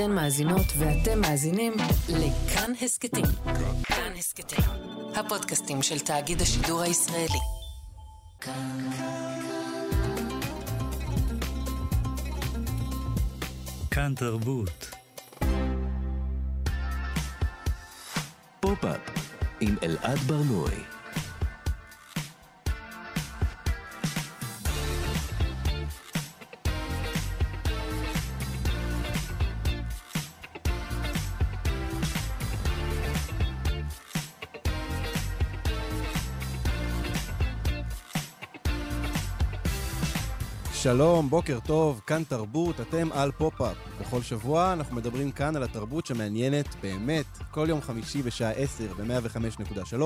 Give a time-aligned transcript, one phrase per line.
[0.00, 1.72] אתן מאזינות ואתם מאזינים
[2.08, 3.24] לכאן הסכתים.
[3.84, 4.64] כאן הסכתים,
[5.14, 7.38] הפודקאסטים של תאגיד השידור הישראלי.
[13.90, 14.94] כאן תרבות.
[18.60, 19.00] פופ-אפ
[19.60, 20.97] עם אלעד ברנועי.
[40.88, 43.76] שלום, בוקר טוב, כאן תרבות, אתם על פופ-אפ.
[44.00, 47.26] בכל שבוע אנחנו מדברים כאן על התרבות שמעניינת באמת.
[47.50, 50.02] כל יום חמישי בשעה 10 ב-105.3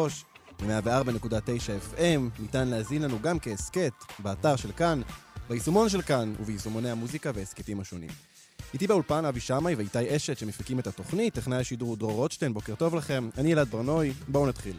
[0.63, 2.41] ו-104.9 FM.
[2.43, 5.01] ניתן להזין לנו גם כהסכת באתר של כאן,
[5.49, 8.11] ביישומון של כאן וביישומוני המוזיקה וההסכתים השונים.
[8.75, 12.95] איתי באולפן אבי שמאי ואיתי אשת שמפיקים את התוכנית, טכנאי השידור דרור רוטשטיין, בוקר טוב
[12.95, 13.29] לכם.
[13.39, 14.77] אני אלעד ברנועי, בואו נתחיל.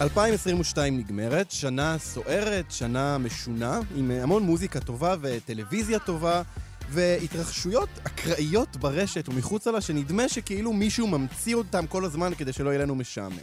[0.00, 6.42] 2022 נגמרת, שנה סוערת, שנה משונה, עם המון מוזיקה טובה וטלוויזיה טובה,
[6.90, 12.82] והתרחשויות אקראיות ברשת ומחוצה לה, שנדמה שכאילו מישהו ממציא אותם כל הזמן כדי שלא יהיה
[12.82, 13.36] לנו משעמם.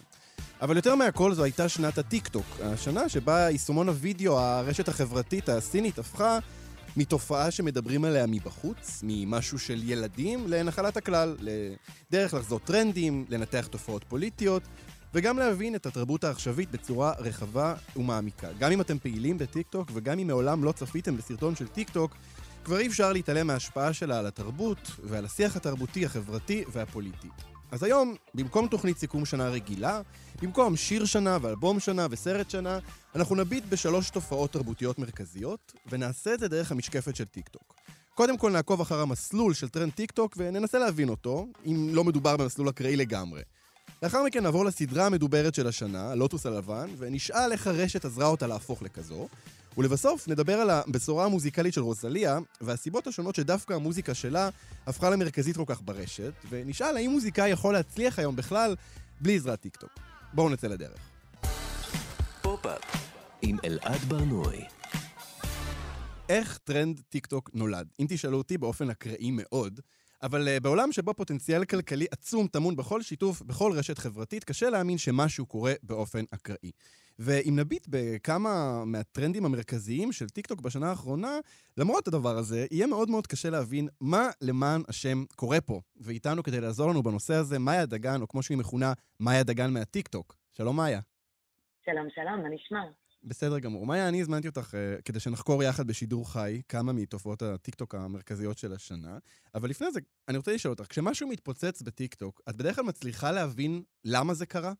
[0.61, 6.39] אבל יותר מהכל זו הייתה שנת הטיק-טוק, השנה שבה יישומון הוידאו, הרשת החברתית הסינית, הפכה
[6.97, 14.63] מתופעה שמדברים עליה מבחוץ, ממשהו של ילדים, לנחלת הכלל, לדרך לחזור טרנדים, לנתח תופעות פוליטיות,
[15.13, 18.47] וגם להבין את התרבות העכשווית בצורה רחבה ומעמיקה.
[18.59, 22.15] גם אם אתם פעילים בטיקטוק וגם אם מעולם לא צפיתם בסרטון של טיקטוק,
[22.63, 27.27] כבר אי אפשר להתעלם מההשפעה שלה על התרבות ועל השיח התרבותי, החברתי והפוליטי.
[27.71, 30.01] אז היום, במקום תוכנית סיכום שנה רגילה,
[30.41, 32.79] במקום שיר שנה ואלבום שנה וסרט שנה,
[33.15, 37.73] אנחנו נביט בשלוש תופעות תרבותיות מרכזיות, ונעשה את זה דרך המשקפת של טיקטוק.
[38.15, 42.69] קודם כל נעקוב אחר המסלול של טרנד טיקטוק וננסה להבין אותו, אם לא מדובר במסלול
[42.69, 43.41] אקראי לגמרי.
[44.03, 48.81] לאחר מכן נעבור לסדרה המדוברת של השנה, לוטוס הלבן, ונשאל איך הרשת עזרה אותה להפוך
[48.81, 49.27] לכזו.
[49.77, 54.49] ולבסוף נדבר על הבשורה המוזיקלית של רוזליה, והסיבות השונות שדווקא המוזיקה שלה
[54.87, 58.75] הפכה למרכזית כל כך ברשת, ונשאל האם מוזיקאי יכול להצליח היום בכלל
[59.21, 59.91] בלי עזרת טיקטוק.
[60.33, 60.99] בואו נצא לדרך.
[63.41, 64.65] עם אלעד ברנועי.
[66.29, 67.87] איך טרנד טיקטוק נולד?
[67.99, 69.79] אם תשאלו אותי באופן אקראי מאוד,
[70.23, 74.97] אבל uh, בעולם שבו פוטנציאל כלכלי עצום טמון בכל שיתוף, בכל רשת חברתית, קשה להאמין
[74.97, 76.71] שמשהו קורה באופן אקראי.
[77.19, 81.39] ואם נביט בכמה מהטרנדים המרכזיים של טיקטוק בשנה האחרונה,
[81.77, 85.81] למרות הדבר הזה, יהיה מאוד מאוד קשה להבין מה למען השם קורה פה.
[85.97, 90.35] ואיתנו כדי לעזור לנו בנושא הזה, מאיה דגן, או כמו שהיא מכונה, מאיה דגן מהטיקטוק.
[90.51, 90.99] שלום מאיה.
[91.85, 92.79] שלום, שלום, מה נשמע?
[93.23, 93.85] בסדר גמור.
[93.85, 98.73] מאיה, אני הזמנתי אותך uh, כדי שנחקור יחד בשידור חי כמה מתופעות הטיקטוק המרכזיות של
[98.73, 99.17] השנה.
[99.55, 99.99] אבל לפני זה,
[100.29, 104.73] אני רוצה לשאול אותך, כשמשהו מתפוצץ בטיקטוק, את בדרך כלל מצליחה להבין למה זה קרה?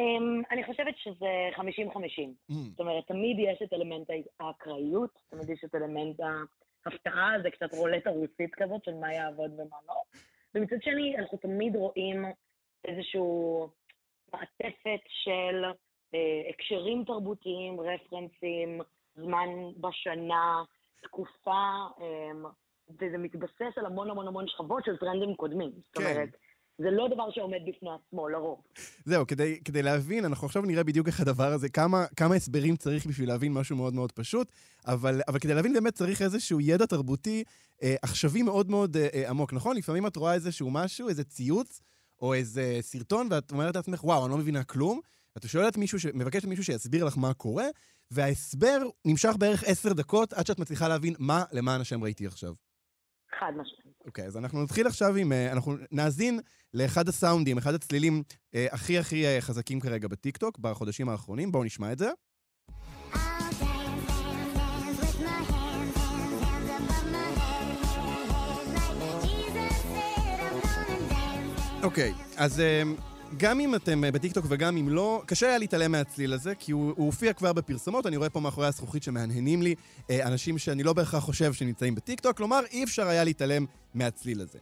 [0.00, 1.60] Um, אני חושבת שזה 50-50.
[1.60, 2.54] Mm.
[2.70, 4.06] זאת אומרת, תמיד יש את אלמנט
[4.40, 6.20] האקראיות, תמיד יש את אלמנט
[6.86, 10.02] ההפתעה, זה קצת רולטה רוסית כזאת של מה יעבוד ומה לא.
[10.54, 12.24] ומצד שני, אנחנו תמיד רואים
[12.84, 13.20] איזושהי
[14.32, 15.64] מעטפת של
[16.48, 18.80] הקשרים תרבותיים, רפרנסים,
[19.16, 19.48] זמן
[19.80, 20.62] בשנה,
[21.02, 22.50] תקופה, אה,
[22.90, 25.70] וזה מתבסס על המון המון המון שכבות של טרנדים קודמים.
[25.70, 26.10] זאת כן.
[26.10, 26.28] אומרת,
[26.78, 28.60] זה לא דבר שעומד בפני עצמו, לרוב.
[29.04, 33.06] זהו, כדי, כדי להבין, אנחנו עכשיו נראה בדיוק איך הדבר הזה, כמה, כמה הסברים צריך
[33.06, 34.52] בשביל להבין משהו מאוד מאוד פשוט,
[34.86, 37.44] אבל, אבל כדי להבין באמת צריך איזשהו ידע תרבותי
[37.82, 39.76] אה, עכשווי מאוד מאוד אה, אה עמוק, נכון?
[39.76, 41.82] לפעמים את רואה איזשהו משהו, איזה ציוץ,
[42.22, 45.00] או איזה סרטון, ואת אומרת לעצמך, וואו, אני לא מבינה כלום,
[45.36, 47.66] את שואלת מישהו, מבקשת מישהו שיסביר לך מה קורה,
[48.10, 52.52] וההסבר נמשך בערך עשר דקות עד שאת מצליחה להבין מה למען השם ראיתי עכשיו.
[53.40, 53.90] חד משמעית.
[54.06, 55.32] אוקיי, okay, אז אנחנו נתחיל עכשיו עם...
[55.32, 56.40] אה, אנחנו נאזין
[56.74, 58.22] לאחד הסאונדים, אחד הצלילים
[58.54, 61.52] אה, הכי הכי אה, חזקים כרגע בטיקטוק בחודשים האחרונים.
[61.52, 62.10] בואו נשמע את זה.
[71.82, 72.62] אוקיי, okay, אז
[73.36, 76.92] גם אם אתם אה, בטיקטוק וגם אם לא, קשה היה להתעלם מהצליל הזה, כי הוא,
[76.96, 79.74] הוא הופיע כבר בפרסומות, אני רואה פה מאחורי הזכוכית שמהנהנים לי
[80.10, 84.58] אה, אנשים שאני לא בהכרח חושב שנמצאים בטיקטוק, כלומר, אי אפשר היה להתעלם מהצליל הזה.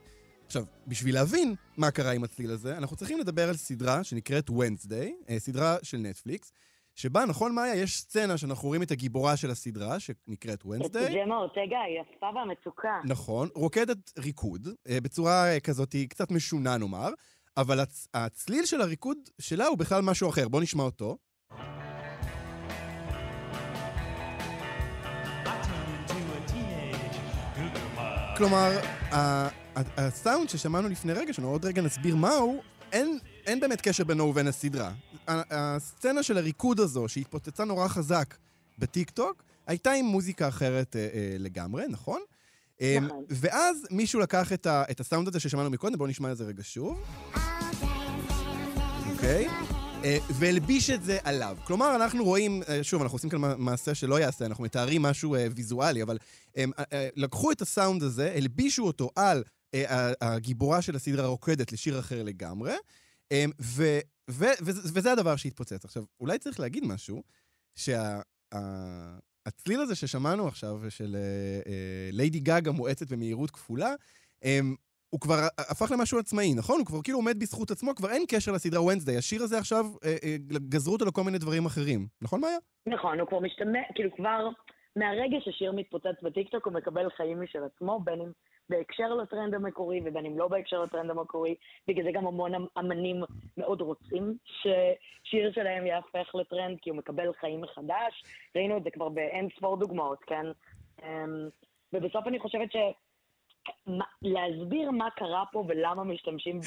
[0.47, 5.31] עכשיו, בשביל להבין מה קרה עם הצליל הזה, אנחנו צריכים לדבר על סדרה שנקראת Wednesday,
[5.31, 6.53] אה, סדרה של נטפליקס,
[6.95, 10.85] שבה, נכון, מאיה, יש סצנה שאנחנו רואים את הגיבורה של הסדרה, שנקראת Wednesday.
[10.85, 13.01] את ג'מה אורטגה היפה והמצוקה.
[13.05, 17.09] נכון, רוקדת ריקוד, בצורה כזאת קצת משונה, נאמר.
[17.59, 18.09] אבל הצ...
[18.15, 20.49] הצליל של הריקוד שלה הוא בכלל משהו אחר.
[20.49, 21.19] בואו נשמע אותו.
[28.37, 28.81] כלומר,
[29.77, 32.63] הסאונד ששמענו לפני רגע, שאנחנו עוד רגע נסביר מהו,
[32.93, 34.93] אין, אין באמת קשר בינו ובין הסדרה.
[35.29, 38.35] הסצנה של הריקוד הזו, שהתפוצצה נורא חזק
[38.79, 42.21] בטיק טוק, הייתה עם מוזיקה אחרת אה, אה, לגמרי, נכון?
[42.81, 43.25] אמ, נכון.
[43.29, 46.63] ואז מישהו לקח את, ה, את הסאונד הזה ששמענו מקודם, בואו נשמע את זה רגע
[46.63, 47.03] שוב.
[49.11, 49.49] אוקיי?
[49.49, 49.79] Okay.
[50.05, 51.57] אה, והלביש את זה עליו.
[51.65, 55.47] כלומר, אנחנו רואים, אה, שוב, אנחנו עושים כאן מעשה שלא יעשה, אנחנו מתארים משהו אה,
[55.55, 56.19] ויזואלי, אבל
[56.57, 56.71] הם
[57.17, 59.45] לקחו את הסאונד הזה, הלבישו אותו על
[60.21, 62.73] הגיבורה של הסדרה רוקדת לשיר אחר לגמרי,
[63.61, 63.99] ו,
[64.31, 65.85] ו, ו, וזה הדבר שהתפוצץ.
[65.85, 67.23] עכשיו, אולי צריך להגיד משהו,
[69.49, 71.17] שהצליל הזה ששמענו עכשיו, של
[72.13, 73.95] ליידי גאגה מואצת במהירות כפולה,
[75.11, 75.35] הוא כבר
[75.71, 76.79] הפך למשהו עצמאי, נכון?
[76.79, 79.17] הוא כבר כאילו עומד בזכות עצמו, כבר אין קשר לסדרה Wednesday.
[79.17, 80.37] השיר הזה עכשיו, אה, אה,
[80.69, 82.07] גזרו אותו לכל מיני דברים אחרים.
[82.23, 82.59] נכון, מאיה?
[82.87, 84.49] נכון, הוא כבר משתמש, כאילו כבר,
[84.97, 88.31] מהרגע ששיר מתפוצץ בטיקטוק, הוא מקבל חיים משל עצמו, בין אם
[88.71, 91.55] בהקשר לטרנד המקורי ובין אם לא בהקשר לטרנד המקורי.
[91.89, 93.23] בגלל זה גם המון אמ-, אמנים
[93.57, 98.25] מאוד רוצים ששיר שלהם יהפך לטרנד, כי הוא מקבל חיים מחדש.
[98.57, 100.47] ראינו את זה כבר באין ספור דוגמאות, כן?
[101.03, 101.49] אמ,
[101.93, 102.77] ובסוף אני חושבת ש...
[104.23, 106.61] להסביר מה קרה פה ולמה משתמשים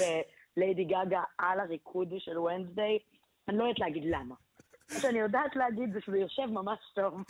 [0.58, 3.00] בליידי גאגה על הריקוד של ונסדיי,
[3.48, 4.36] אני לא יודעת להגיד למה.
[5.00, 7.14] שאני יודעת להגיד זה שזה יושב ממש טוב.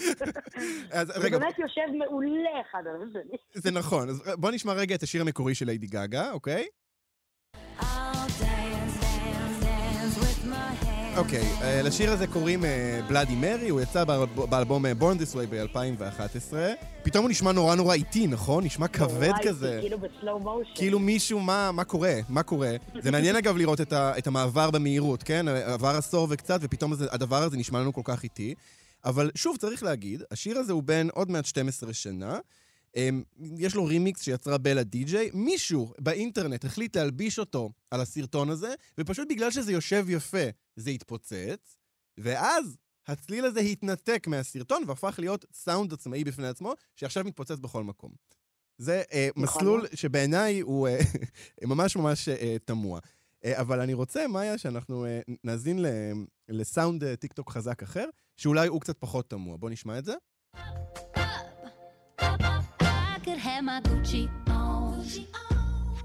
[0.92, 1.20] אז רגע...
[1.20, 3.38] זה באמת יושב מעולה אחד על השני.
[3.54, 4.10] זה נכון.
[4.10, 6.68] אז בוא נשמע רגע את השיר המקורי של ליידי גאגה, אוקיי?
[11.18, 12.64] אוקיי, אה, לשיר הזה קוראים
[13.08, 14.04] בלאדי אה, מרי, הוא יצא
[14.50, 16.54] באלבום אה, Born This Way ב-2011.
[17.04, 18.64] פתאום הוא נשמע נורא נורא איטי, נכון?
[18.64, 19.78] נשמע כבד כזה.
[19.82, 20.72] כאילו בסלואו מושן.
[20.76, 22.14] כאילו מישהו, מה קורה?
[22.30, 22.76] מה קורה?
[23.02, 25.48] זה מעניין אגב לראות את המעבר במהירות, כן?
[25.48, 28.56] עבר עשור וקצת, ופתאום הדבר הזה נשמע לנו כל כך איטי.
[29.06, 32.40] אבל שוב, צריך להגיד, השיר הזה הוא בן עוד מעט 12 שנה.
[32.96, 33.24] אמ,
[33.58, 39.28] יש לו רימיקס שיצרה בלה די-ג'יי, מישהו באינטרנט החליט להלביש אותו על הסרטון הזה, ופשוט
[39.30, 40.44] בגלל שזה יושב יפה,
[40.76, 41.78] זה התפוצץ,
[42.18, 42.78] ואז
[43.08, 48.12] הצליל הזה התנתק מהסרטון והפך להיות סאונד עצמאי בפני עצמו, שעכשיו מתפוצץ בכל מקום.
[48.78, 49.62] זה אה, נכון.
[49.62, 51.00] מסלול שבעיניי הוא אה,
[51.72, 53.00] ממש ממש אה, תמוה.
[53.46, 55.86] אה, אבל אני רוצה, מאיה, שאנחנו אה, נאזין
[56.50, 58.06] לסאונד אה, טיק טוק חזק אחר,
[58.38, 59.58] שאולי הוא קצת פחות תמוה.
[59.58, 60.14] בוא נשמע את זה.
[63.26, 65.06] Could have my Gucci on.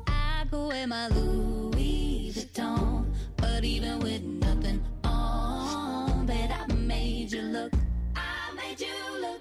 [0.07, 3.07] I could wear my Louis Vuitton.
[3.41, 7.73] But even with nothing on, bet I made you look.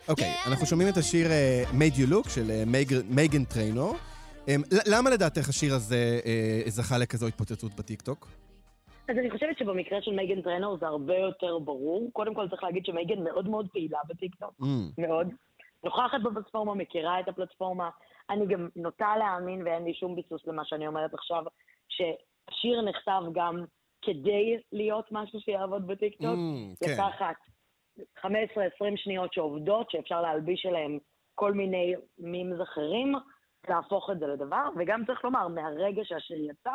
[0.08, 2.64] אוקיי, okay, אנחנו שומעים את השיר uh, Made You Look של
[3.10, 3.96] מייגן uh, טריינור.
[4.46, 4.50] Um,
[4.88, 8.28] למה לדעתך השיר הזה uh, זכה לכזו התפוצצות בטיקטוק?
[9.10, 12.10] אז אני חושבת שבמקרה של מייגן טריינור זה הרבה יותר ברור.
[12.14, 14.54] קודם כל צריך להגיד שמייגן מאוד מאוד פעילה בטיקטוק.
[14.62, 14.66] Mm.
[14.98, 15.28] מאוד.
[15.86, 17.90] נוכחת בפלטפורמה, מכירה את הפלטפורמה.
[18.30, 21.44] אני גם נוטה להאמין, ואין לי שום ביסוס למה שאני אומרת עכשיו,
[21.88, 23.66] ששיר נכתב גם
[24.02, 26.36] כדי להיות משהו שיעבוד בטיקטוק.
[26.36, 26.92] Mm, כן.
[26.94, 27.36] לקחת
[28.20, 28.28] 15-20
[28.96, 31.00] שניות שעובדות, שאפשר להלביש עליהן
[31.36, 33.14] כל מיני memes אחרים,
[33.70, 34.70] להפוך את זה לדבר.
[34.78, 36.74] וגם צריך לומר, מהרגע שהשיר יצא,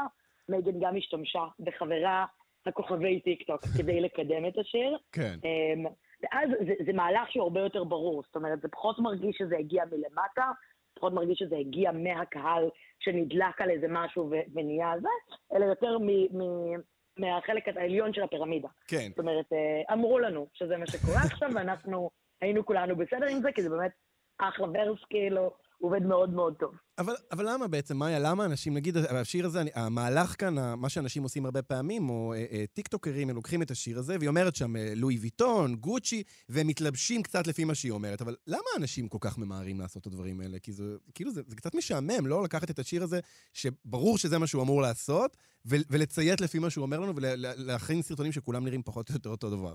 [0.48, 2.26] מייגן גם השתמשה בחבר'ה
[2.66, 4.98] הכוכבי טיקטוק כדי לקדם את השיר.
[5.12, 5.34] כן.
[5.42, 5.88] Um,
[6.22, 9.84] ואז זה, זה מהלך שהוא הרבה יותר ברור, זאת אומרת, זה פחות מרגיש שזה הגיע
[9.84, 10.50] מלמטה,
[10.94, 12.68] פחות מרגיש שזה הגיע מהקהל
[13.00, 15.08] שנדלק על איזה משהו ו- ונהיה זה,
[15.56, 16.80] אלא יותר מ- מ-
[17.16, 18.68] מהחלק העליון של הפירמידה.
[18.86, 19.08] כן.
[19.10, 23.52] זאת אומרת, אה, אמרו לנו שזה מה שקורה עכשיו, ואנחנו היינו כולנו בסדר עם זה,
[23.52, 23.92] כי זה באמת
[24.38, 26.74] אחלה verse, כאילו, עובד מאוד מאוד טוב.
[26.98, 31.44] אבל, אבל למה בעצם, מאיה, למה אנשים, נגיד, השיר הזה, המהלך כאן, מה שאנשים עושים
[31.44, 34.92] הרבה פעמים, או אה, אה, טיקטוקרים, הם לוקחים את השיר הזה, והיא אומרת שם אה,
[34.96, 38.20] לואי ויטון, גוצ'י, והם מתלבשים קצת לפי מה שהיא אומרת.
[38.22, 40.58] אבל למה אנשים כל כך ממהרים לעשות את הדברים האלה?
[40.58, 42.44] כי זה, כאילו, זה, זה קצת משעמם, לא?
[42.44, 43.20] לקחת את השיר הזה,
[43.52, 48.32] שברור שזה מה שהוא אמור לעשות, ו- ולציית לפי מה שהוא אומר לנו, ולהכין סרטונים
[48.32, 49.74] שכולם נראים פחות או יותר אותו דבר.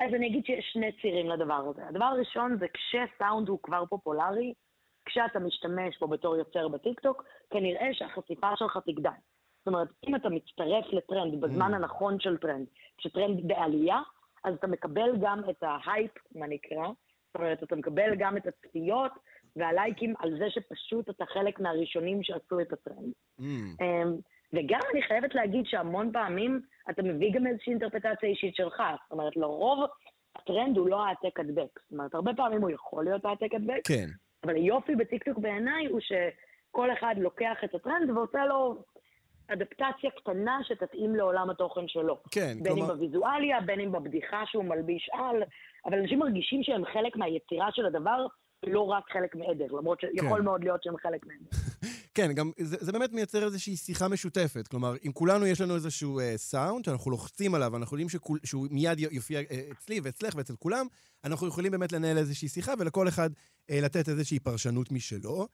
[0.00, 1.88] אז אני אגיד שיש שני צירים לדבר הזה.
[1.88, 4.54] הדבר הראשון זה כשסאונד הוא כבר פופולרי,
[5.10, 9.10] כשאתה משתמש בו בתור יוצר בטיקטוק, כנראה שהחשיפה שלך תגדל.
[9.58, 11.76] זאת אומרת, אם אתה מצטרף לטרנד בזמן mm.
[11.76, 12.66] הנכון של טרנד,
[12.98, 14.00] כשטרנד בעלייה,
[14.44, 19.12] אז אתה מקבל גם את ההייפ, מה נקרא, זאת אומרת, אתה מקבל גם את הצפיות
[19.56, 23.12] והלייקים על זה שפשוט אתה חלק מהראשונים שעשו את הטרנד.
[23.40, 23.44] Mm.
[23.80, 24.16] אמ,
[24.52, 28.82] וגם אני חייבת להגיד שהמון פעמים אתה מביא גם איזושהי אינטרפטציה אישית שלך.
[29.02, 29.84] זאת אומרת, לרוב
[30.36, 31.80] הטרנד הוא לא העתק הדבק.
[31.80, 34.06] זאת אומרת, הרבה פעמים הוא יכול להיות העתק הדבק, כן.
[34.44, 38.82] אבל היופי בטיקטוק בעיניי הוא שכל אחד לוקח את הטרנד ועושה לו
[39.48, 42.18] אדפטציה קטנה שתתאים לעולם התוכן שלו.
[42.30, 42.74] כן, בין כלומר...
[42.74, 45.42] בין אם בוויזואליה, בין אם בבדיחה שהוא מלביש על,
[45.86, 48.26] אבל אנשים מרגישים שהם חלק מהיצירה של הדבר,
[48.66, 50.44] לא רק חלק מעדר, למרות שיכול כן.
[50.44, 51.56] מאוד להיות שהם חלק מעדר.
[52.14, 54.68] כן, גם זה, זה באמת מייצר איזושהי שיחה משותפת.
[54.68, 58.66] כלומר, אם כולנו יש לנו איזשהו אה, סאונד שאנחנו לוחצים עליו, אנחנו יודעים שכול, שהוא
[58.70, 60.86] מיד יופיע אה, אצלי ואצלך ואצל כולם,
[61.24, 63.30] אנחנו יכולים באמת לנהל איזושהי שיחה ולכל אחד
[63.70, 65.46] אה, לתת איזושהי פרשנות משלו.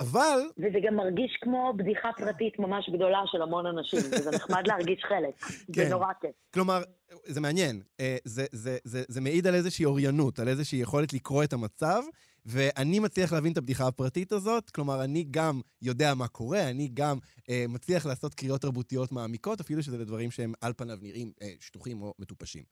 [0.00, 5.04] אבל, וזה גם מרגיש כמו בדיחה פרטית ממש גדולה של המון אנשים, וזה נחמד להרגיש
[5.08, 5.40] חלק.
[5.40, 5.72] כן.
[5.72, 6.30] זה נורא כיף.
[6.54, 6.82] כלומר,
[7.24, 7.82] זה מעניין.
[8.00, 12.02] אה, זה, זה, זה, זה מעיד על איזושהי אוריינות, על איזושהי יכולת לקרוא את המצב,
[12.46, 14.70] ואני מצליח להבין את הבדיחה הפרטית הזאת.
[14.70, 17.18] כלומר, אני גם יודע מה קורה, אני גם
[17.50, 22.02] אה, מצליח לעשות קריאות תרבותיות מעמיקות, אפילו שזה לדברים שהם על פניו נראים אה, שטוחים
[22.02, 22.62] או מטופשים.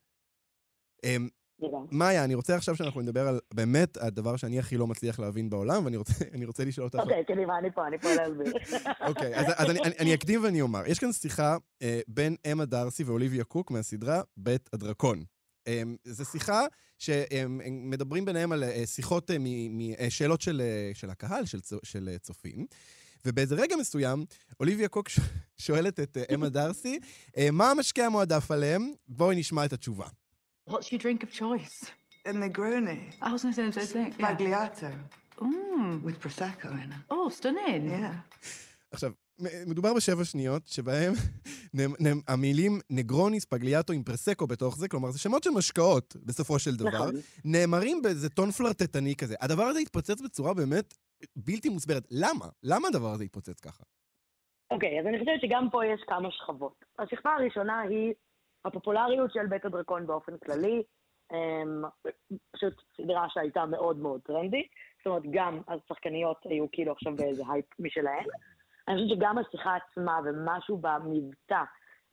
[1.05, 1.17] אה.
[1.91, 5.85] מאיה, אני רוצה עכשיו שאנחנו נדבר על באמת הדבר שאני הכי לא מצליח להבין בעולם,
[5.85, 6.13] ואני רוצה,
[6.47, 6.99] רוצה לשאול אותך...
[6.99, 8.53] אוקיי, קדימה, אני פה, אני פה להסביר.
[9.09, 10.87] אוקיי, אז, אז אני, אני, אני אקדים ואני אומר.
[10.87, 15.25] יש כאן שיחה אה, בין אמה דרסי ואוליביה קוק מהסדרה בית הדרקון.
[15.69, 16.65] אה, זו שיחה
[16.99, 19.37] שהם הם מדברים ביניהם על אה, שיחות, אה,
[19.99, 20.63] אה, שאלות של,
[20.95, 22.67] של הקהל, של, של צופים.
[23.25, 24.25] ובאיזה רגע מסוים,
[24.61, 25.09] אוליביה קוק
[25.57, 26.99] שואלת את אמה דרסי,
[27.37, 28.93] אה, מה המשקה המועדף עליהם?
[29.09, 30.07] בואי נשמע את התשובה.
[30.71, 31.91] What's your drink of choice?
[32.27, 33.01] A Negroni.
[33.21, 34.15] I was going to say the same thing.
[34.19, 34.37] Yeah.
[34.37, 34.91] Spagliato.
[35.41, 36.03] Mm.
[36.05, 37.03] With Prosecco in it.
[37.11, 37.91] Oh, stunning.
[37.91, 38.15] Yeah.
[38.91, 39.13] עכשיו,
[39.67, 40.63] מדובר בשבע שניות
[41.75, 46.77] נאמ- המילים נגרוני, ספגליאטו עם פרסקו בתוך זה, כלומר, זה שמות של משקאות בסופו של
[46.77, 47.15] דבר, נכון.
[47.45, 49.35] נאמרים באיזה טון פלרטטני כזה.
[49.41, 50.95] הדבר הזה התפוצץ בצורה באמת
[51.37, 52.03] בלתי מוסברת.
[52.11, 52.47] למה?
[52.63, 53.85] למה הדבר הזה התפוצץ ככה?
[54.71, 56.85] אוקיי, אז אני חושבת שגם פה יש כמה שכבות.
[56.99, 58.13] השכבה הראשונה היא
[58.65, 60.83] הפופולריות של בית הדרקון באופן כללי.
[61.33, 61.83] אמ,
[62.53, 64.67] פשוט סדרה שהייתה מאוד מאוד טרנדית.
[64.99, 68.25] זאת אומרת, גם השחקניות היו כאילו עכשיו באיזה הייפ משלהן.
[68.89, 71.63] אני חושבת שגם השיחה עצמה ומשהו במבטא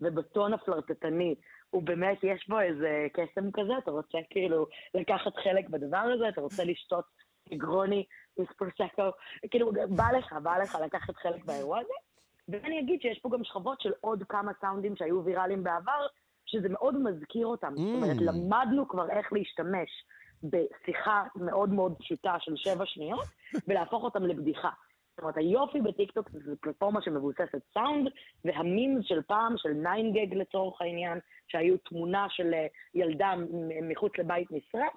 [0.01, 1.35] ובטון הפלרטטני,
[1.69, 6.41] הוא באמת, יש בו איזה קסם כזה, אתה רוצה כאילו לקחת חלק בדבר הזה, אתה
[6.41, 7.05] רוצה לשתות
[7.53, 8.05] נגרוני
[8.39, 9.03] with prosecco,
[9.51, 11.93] כאילו, בא לך, בא לך לקחת חלק באירוע הזה.
[12.49, 16.07] ואני אגיד שיש פה גם שכבות של עוד כמה סאונדים שהיו ויראליים בעבר,
[16.45, 17.73] שזה מאוד מזכיר אותם.
[17.75, 18.21] זאת אומרת, Mm.
[18.23, 19.89] למדנו כבר איך להשתמש
[20.43, 23.25] בשיחה מאוד מאוד פשוטה של שבע שניות,
[23.67, 24.69] ולהפוך אותם לבדיחה.
[25.19, 28.07] זאת אומרת, היופי בטיקטוק זה פלטפורמה שמבוססת סאונד,
[28.45, 33.33] וה memes של פעם, של 9GAG לצורך העניין, שהיו תמונה של אה, ילדה
[33.89, 34.93] מחוץ לבית נשרף,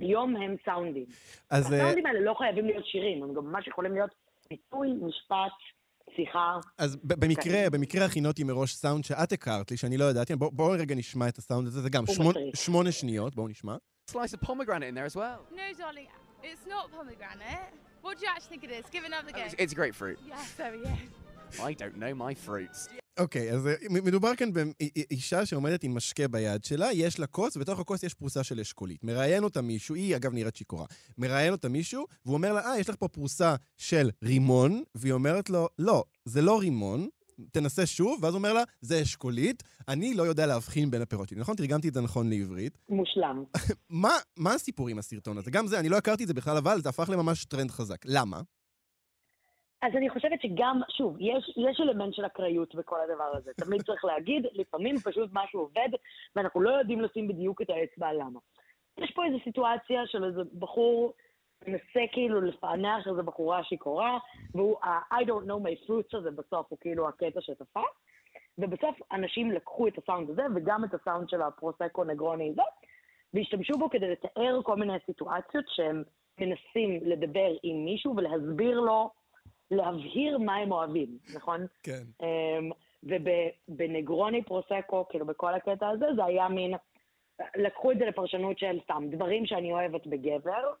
[0.00, 1.04] היום הם סאונדים.
[1.50, 1.72] אז...
[1.72, 4.10] אה, הסאונדים האלה לא חייבים להיות שירים, הם גם ממש יכולים להיות
[4.50, 5.52] ביטוי, משפט,
[6.16, 6.58] שיחה.
[6.78, 10.94] אז במקרה, במקרה הכינותי מראש סאונד שאת הכרת לי, שאני לא ידעתי, בואו בוא רגע
[10.94, 12.04] נשמע את הסאונד הזה, זה גם
[12.54, 13.76] שמונה- שניות, בואו נשמע.
[14.10, 15.40] slice of pomegranate in there as well.
[15.52, 16.08] No, darling,
[16.42, 17.70] it's not pomegranate.
[18.02, 18.84] What do you actually think it is?
[18.90, 19.42] Give it another go.
[19.44, 20.18] It's, it's grapefruit.
[20.26, 20.92] Yes, there we go.
[21.62, 22.88] I don't know my fruits.
[23.18, 27.80] אוקיי, אז אה, מדובר כאן באישה שעומדת עם משקה ביד שלה, יש לה כוס, ובתוך
[27.80, 29.04] הכוס יש פרוסה של אשכולית.
[29.04, 30.86] מראיין אותה מישהו, היא אגב נראית שיכורה,
[31.18, 35.50] מראיין אותה מישהו, והוא אומר לה, אה, יש לך פה פרוסה של רימון, והיא אומרת
[35.50, 37.08] לו, לא, זה לא רימון,
[37.52, 41.40] תנסה שוב, ואז אומר לה, זה אשכולית, אני לא יודע להבחין בין הפירות שלי.
[41.40, 41.56] נכון?
[41.56, 42.78] תרגמתי את זה נכון לעברית.
[42.88, 43.44] מושלם.
[44.02, 45.50] מה, מה הסיפור עם הסרטון הזה?
[45.50, 47.98] גם זה, אני לא הכרתי את זה בכלל, אבל זה הפך לממש טרנד חזק.
[48.06, 48.40] למה?
[49.82, 53.50] אז אני חושבת שגם, שוב, יש, יש אלמנט של אקראיות בכל הדבר הזה.
[53.64, 55.88] תמיד צריך להגיד, לפעמים פשוט משהו עובד,
[56.36, 58.40] ואנחנו לא יודעים לשים בדיוק את האצבע למה.
[58.98, 61.12] יש פה איזו סיטואציה של איזה בחור
[61.66, 64.18] מנסה כאילו לפענח איזו בחורה שיכורה,
[64.54, 67.82] והוא, ה-I don't know my fruits הזה בסוף הוא כאילו הקטע שתפס,
[68.58, 72.62] ובסוף אנשים לקחו את הסאונד הזה, וגם את הסאונד של הפרוסקו נגרוני הזה,
[73.34, 76.02] והשתמשו בו כדי לתאר כל מיני סיטואציות שהם
[76.40, 79.10] מנסים לדבר עם מישהו ולהסביר לו,
[79.70, 81.66] להבהיר מה הם אוהבים, נכון?
[81.82, 82.02] כן.
[82.22, 82.70] אמ,
[83.02, 86.74] ובנגרוני פרוסקו, כאילו בכל הקטע הזה, זה היה מין,
[87.56, 90.72] לקחו את זה לפרשנות של סתם דברים שאני אוהבת בגבר,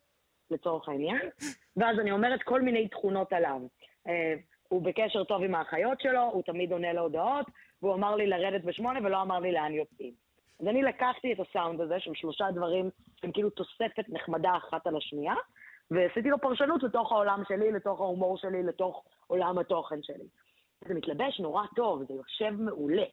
[0.50, 1.28] לצורך העניין,
[1.76, 3.60] ואז אני אומרת כל מיני תכונות עליו.
[4.08, 4.34] אה,
[4.68, 7.46] הוא בקשר טוב עם האחיות שלו, הוא תמיד עונה להודעות,
[7.82, 10.12] והוא אמר לי לרדת בשמונה ולא אמר לי לאן יוצאים.
[10.60, 12.90] אז אני לקחתי את הסאונד הזה של שלושה דברים
[13.20, 15.34] שהם כאילו תוספת נחמדה אחת על השנייה,
[15.90, 20.24] ועשיתי לו פרשנות לתוך העולם שלי, לתוך ההומור שלי, לתוך עולם התוכן שלי.
[20.88, 23.04] זה מתלבש נורא טוב, זה יושב מעולה.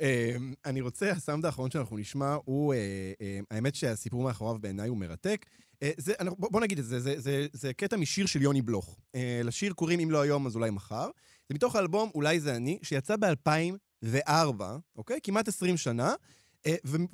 [0.00, 2.78] אמ, אני רוצה, הסאונד האחרון שאנחנו נשמע הוא, אה,
[3.20, 5.46] אה, האמת שהסיפור מאחוריו בעיניי הוא מרתק.
[5.82, 8.98] אה, זה, בוא נגיד את זה, זה, זה, זה קטע משיר של יוני בלוך.
[9.44, 11.08] לשיר קוראים אם לא היום אז אולי מחר.
[11.48, 14.62] זה מתוך האלבום אולי זה אני, שיצא ב-2004,
[14.96, 15.18] אוקיי?
[15.22, 16.14] כמעט 20 שנה.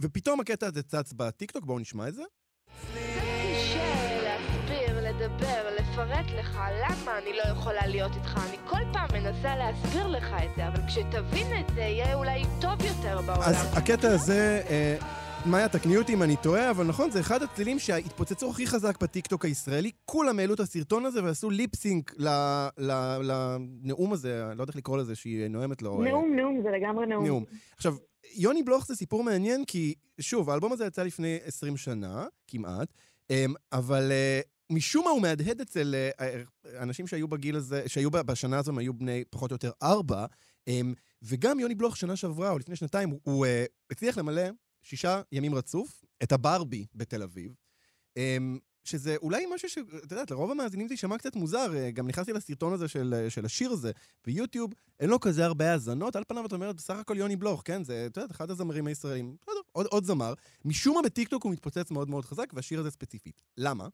[0.01, 2.23] ופתאום הקטע הזה צץ בטיקטוק, בואו נשמע את זה.
[2.95, 8.40] קשה להסביר, לדבר, לפרט לך למה אני לא יכולה להיות איתך.
[8.49, 12.85] אני כל פעם מנסה להסביר לך את זה, אבל כשתבין את זה, יהיה אולי טוב
[12.85, 13.42] יותר בעולם.
[13.42, 14.97] אז הקטע הזה, אה,
[15.47, 19.44] מאיה, תקני אותי אם אני טועה, אבל נכון, זה אחד הצלילים שהתפוצצו הכי חזק בטיקטוק
[19.44, 19.90] הישראלי.
[20.04, 22.14] כולם העלו את הסרטון הזה ועשו ליפסינק
[22.78, 26.02] לנאום הזה, אני לא יודע איך לקרוא לזה, שהיא נואמת לו.
[26.02, 27.25] נאום, נאום, זה לגמרי נאום.
[27.26, 27.44] נאום.
[27.76, 27.94] עכשיו,
[28.35, 32.88] יוני בלוך זה סיפור מעניין, כי שוב, האלבום הזה יצא לפני 20 שנה, כמעט,
[33.30, 34.40] אמ, אבל אה,
[34.71, 36.43] משום מה הוא מהדהד אצל אה,
[36.83, 40.27] אנשים שהיו בגיל הזה, שהיו בשנה הזו, הם היו בני פחות או יותר ארבע,
[40.69, 44.43] אמ, וגם יוני בלוך שנה שעברה, או לפני שנתיים, הוא אה, הצליח למלא
[44.83, 47.53] שישה ימים רצוף את הברבי בתל אביב.
[48.17, 49.79] אמ, שזה אולי משהו ש...
[49.79, 51.77] את יודעת, לרוב המאזינים זה יישמע קצת מוזר.
[51.77, 53.93] אה, גם נכנסתי לסרטון הזה של, אה, של השיר הזה
[54.27, 56.17] ביוטיוב, אין לו כזה הרבה האזנות.
[56.17, 57.85] על פניו את אומרת, בסך הכל יוני בלוך, כן?
[57.85, 59.37] זה, את יודעת, אחד הזמרים הישראלים.
[59.43, 60.35] בסדר, עוד, עוד זמר.
[60.65, 63.43] משום מה בטיקטוק הוא מתפוצץ מאוד מאוד חזק, והשיר הזה ספציפית.
[63.57, 63.89] למה?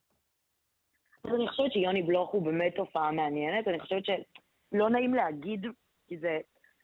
[1.27, 3.69] אז אני חושבת שיוני בלוך הוא באמת תופעה מעניינת.
[3.69, 5.67] אני חושבת שלא נעים להגיד,
[6.09, 6.39] כי זה...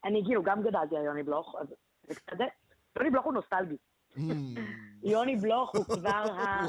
[0.04, 1.66] אני כאילו גם גדלתי על יוני בלוך, אז
[2.02, 2.36] זה קצת...
[2.96, 3.76] יוני בלוך הוא נוסטלגי.
[5.02, 6.60] יוני בלוך הוא כבר ה...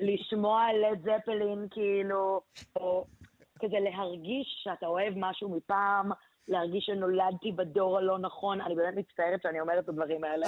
[0.00, 2.40] לשמוע לד זפלין, כאילו,
[2.76, 3.04] או
[3.60, 6.10] כזה להרגיש שאתה אוהב משהו מפעם,
[6.48, 8.60] להרגיש שנולדתי בדור הלא נכון.
[8.60, 10.46] אני באמת מצטערת שאני אומרת את הדברים האלה,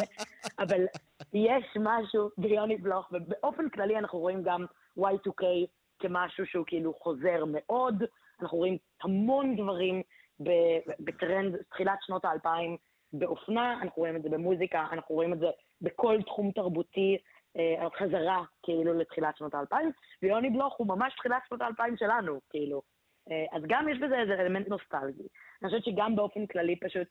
[0.59, 0.87] אבל
[1.33, 4.67] יש משהו ביוני בלוך, ובאופן כללי אנחנו רואים גם
[4.99, 5.45] Y2K
[6.03, 8.05] כמשהו שהוא כאילו חוזר מאוד.
[8.43, 10.03] אנחנו רואים המון דברים
[11.01, 12.77] בטרנד תחילת שנות האלפיים
[13.13, 15.47] באופנה, אנחנו רואים את זה במוזיקה, אנחנו רואים את זה
[15.83, 17.19] בכל תחום תרבותי,
[17.57, 19.91] אה, חזרה כאילו לתחילת שנות האלפיים,
[20.23, 22.83] ויוני בלוך הוא ממש תחילת שנות האלפיים שלנו, כאילו.
[23.31, 25.27] אה, אז גם יש בזה איזה אלמנט נוסטלגי.
[25.63, 27.09] אני חושבת שגם באופן כללי פשוט,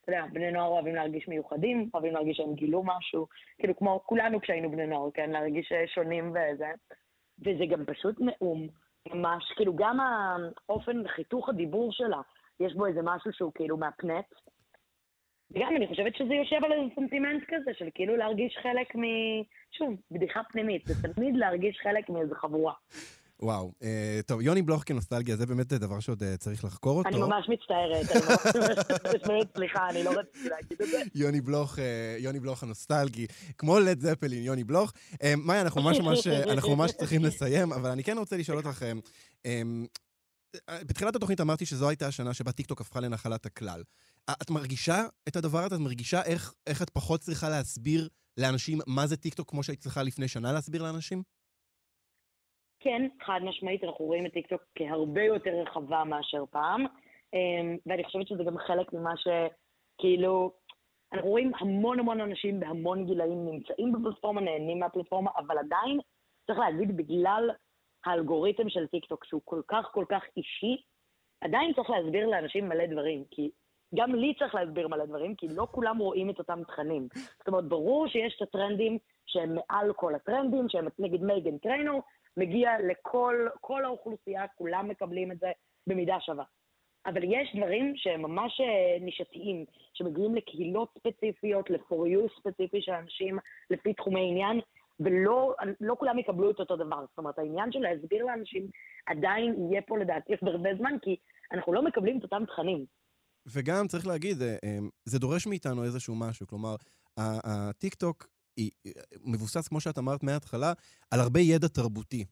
[0.00, 3.26] אתה יודע, בני נוער אוהבים להרגיש מיוחדים, אוהבים להרגיש שהם גילו משהו,
[3.58, 5.30] כאילו כמו כולנו כשהיינו בני נוער, כן?
[5.30, 6.70] להרגיש אה, שונים וזה.
[7.40, 8.68] וזה גם פשוט נאום,
[9.08, 12.20] ממש, כאילו גם האופן חיתוך הדיבור שלה,
[12.60, 14.26] יש בו איזה משהו שהוא כאילו מהפנט.
[15.50, 19.02] וגם אני חושבת שזה יושב על איזה סנטימנט כזה, של כאילו להרגיש חלק מ...
[19.72, 22.72] שוב, בדיחה פנימית, זה תמיד להרגיש חלק מאיזה חבורה.
[23.42, 27.08] וואו, אה, טוב, יוני בלוך כנוסטלגיה, זה באמת דבר שעוד אה, צריך לחקור אותו.
[27.08, 28.20] אני ממש מצטערת, אני
[29.28, 31.02] ממש סליחה, אני לא רציתי להגיד את זה.
[31.14, 33.26] יוני בלוך, אה, יוני בלוך הנוסטלגי,
[33.58, 34.92] כמו לד זפלין, יוני בלוך.
[35.22, 38.56] אה, מאיה, אנחנו ממש ממש, אה, אנחנו ממש צריכים לסיים, אבל אני כן רוצה לשאול
[38.56, 38.92] אותך, אה,
[39.46, 43.82] אה, בתחילת התוכנית אמרתי שזו הייתה השנה שבה טיקטוק הפכה לנחלת הכלל.
[44.30, 45.74] את מרגישה את הדבר הזה?
[45.74, 50.02] את מרגישה איך, איך את פחות צריכה להסביר לאנשים מה זה טיקטוק כמו שהיית צריכה
[50.02, 51.22] לפני שנה להסביר לאנשים?
[52.80, 56.86] כן, חד משמעית, אנחנו רואים את טיקטוק כהרבה יותר רחבה מאשר פעם,
[57.34, 60.52] אמ, ואני חושבת שזה גם חלק ממה שכאילו,
[61.12, 66.00] אנחנו רואים המון המון אנשים בהמון גילאים נמצאים בפלטפורמה, נהנים מהפלטפורמה, אבל עדיין,
[66.46, 67.50] צריך להגיד, בגלל
[68.06, 70.82] האלגוריתם של טיקטוק, שהוא כל כך כל כך אישי,
[71.40, 73.50] עדיין צריך להסביר לאנשים מלא דברים, כי
[73.94, 77.08] גם לי צריך להסביר מלא דברים, כי לא כולם רואים את אותם תכנים.
[77.38, 82.02] זאת אומרת, ברור שיש את הטרנדים שהם מעל כל הטרנדים, שהם נגיד מייגן טריינור,
[82.40, 85.50] מגיע לכל כל האוכלוסייה, כולם מקבלים את זה
[85.86, 86.44] במידה שווה.
[87.06, 93.38] אבל יש דברים שהם ממש אה, נישתיים, שמגיעים לקהילות ספציפיות, you ספציפי של אנשים
[93.70, 94.60] לפי תחומי עניין,
[95.00, 97.00] ולא לא כולם יקבלו את אותו דבר.
[97.08, 98.66] זאת אומרת, העניין של להסביר לאנשים
[99.06, 101.16] עדיין יהיה פה לדעתי הרבה זמן, כי
[101.52, 102.84] אנחנו לא מקבלים את אותם תכנים.
[103.46, 106.46] וגם, צריך להגיד, אה, אה, זה דורש מאיתנו איזשהו משהו.
[106.46, 106.74] כלומר,
[107.18, 108.26] הטיקטוק
[109.24, 110.72] מבוסס, כמו שאת אמרת מההתחלה,
[111.10, 112.24] על הרבה ידע תרבותי.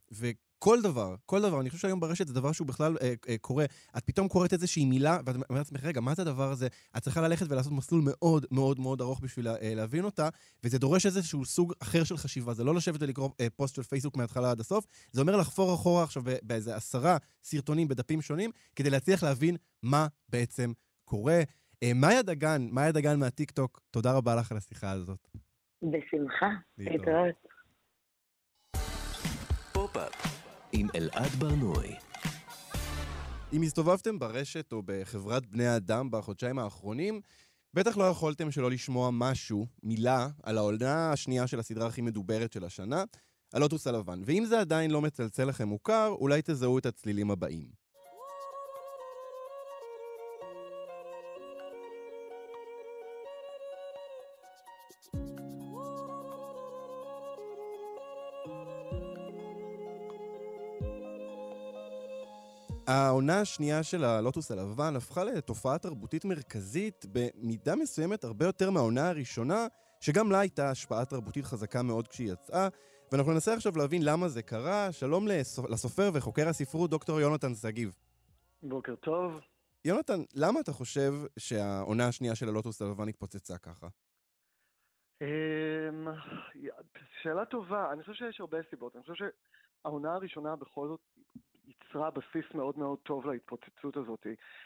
[0.59, 3.65] כל דבר, כל דבר, אני חושב שהיום ברשת זה דבר שהוא בכלל אה, אה, קורה.
[3.97, 6.69] את פתאום קוראת איזושהי מילה, ואת אומרת לעצמך, רגע, מה זה הדבר הזה?
[6.97, 10.29] את צריכה ללכת ולעשות מסלול מאוד מאוד מאוד ארוך בשביל אה, להבין אותה,
[10.65, 12.55] וזה דורש איזשהו סוג אחר של חשיבה.
[12.55, 16.03] זה לא לשבת ולקרוא אה, פוסט של פייסבוק מההתחלה עד הסוף, זה אומר לחפור אחורה
[16.03, 20.73] עכשיו באיזה עשרה סרטונים בדפים שונים, כדי להצליח להבין מה בעצם
[21.05, 21.43] קורה.
[21.83, 25.29] אה, מאיה דגן, מאיה דגן מהטיקטוק, תודה רבה לך על השיחה הזאת.
[25.83, 27.35] בשמחה, להתראות.
[29.73, 30.13] פופ-אפ
[30.73, 31.95] עם אלעד ברנועי.
[33.53, 37.21] אם הסתובבתם ברשת או בחברת בני האדם בחודשיים האחרונים,
[37.75, 42.65] בטח לא יכולתם שלא לשמוע משהו, מילה, על העונה השנייה של הסדרה הכי מדוברת של
[42.65, 43.05] השנה,
[43.53, 44.21] הלוטוס הלבן.
[44.25, 47.88] ואם זה עדיין לא מצלצל לכם מוכר, אולי תזהו את הצלילים הבאים.
[62.89, 69.67] העונה השנייה של הלוטוס הלבן הפכה לתופעה תרבותית מרכזית במידה מסוימת הרבה יותר מהעונה הראשונה,
[70.01, 72.69] שגם לה הייתה השפעה תרבותית חזקה מאוד כשהיא יצאה,
[73.13, 74.93] ואנחנו ננסה עכשיו להבין למה זה קרה.
[74.93, 75.29] שלום
[75.69, 77.97] לסופר וחוקר הספרות דוקטור יונתן שגיב.
[78.63, 79.33] בוקר טוב.
[79.85, 83.87] יונתן, למה אתה חושב שהעונה השנייה של הלוטוס הלבן התפוצצה ככה?
[85.23, 85.27] אמ,
[87.23, 87.93] שאלה טובה.
[87.93, 88.97] אני חושב שיש הרבה סיבות.
[88.97, 89.25] אני חושב
[89.85, 91.01] שהעונה הראשונה בכל זאת
[91.89, 94.25] יצרה בסיס מאוד מאוד טוב להתפוצצות הזאת.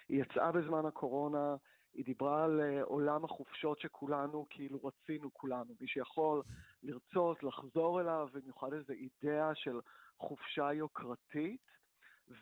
[0.08, 1.56] היא יצאה בזמן הקורונה,
[1.94, 5.74] היא דיברה על אה, עולם החופשות שכולנו כאילו רצינו כולנו.
[5.80, 6.42] מי שיכול
[6.82, 9.80] לרצות, לחזור אליו, במיוחד איזו אידאה של
[10.18, 11.72] חופשה יוקרתית.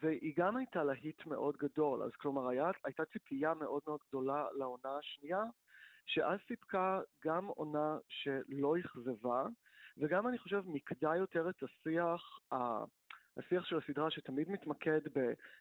[0.00, 4.98] והיא גם הייתה להיט מאוד גדול, אז כלומר היה, הייתה ציפייה מאוד מאוד גדולה לעונה
[4.98, 5.42] השנייה,
[6.06, 9.46] שאז סיפקה גם עונה שלא אכזבה,
[9.98, 12.40] וגם אני חושב מיקדה יותר את השיח,
[13.40, 15.00] השיח של הסדרה שתמיד מתמקד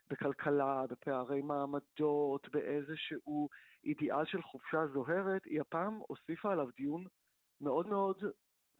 [0.09, 3.49] בכלכלה, בפערי מעמדות, באיזשהו
[3.83, 7.05] אידיאל של חופשה זוהרת, היא הפעם הוסיפה עליו דיון
[7.61, 8.23] מאוד מאוד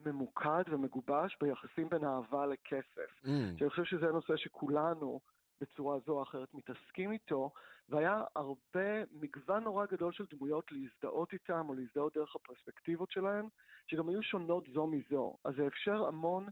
[0.06, 3.24] ממוקד ומגובש ביחסים בין אהבה לכסף.
[3.24, 3.28] Mm.
[3.58, 5.20] שאני חושב שזה נושא שכולנו
[5.62, 7.52] בצורה זו או אחרת מתעסקים איתו,
[7.90, 13.48] והיה הרבה, מגוון נורא גדול של דמויות להזדהות איתם או להזדהות דרך הפרספקטיבות שלהם,
[13.88, 15.36] שגם היו שונות זו מזו.
[15.46, 16.48] אז זה אפשר המון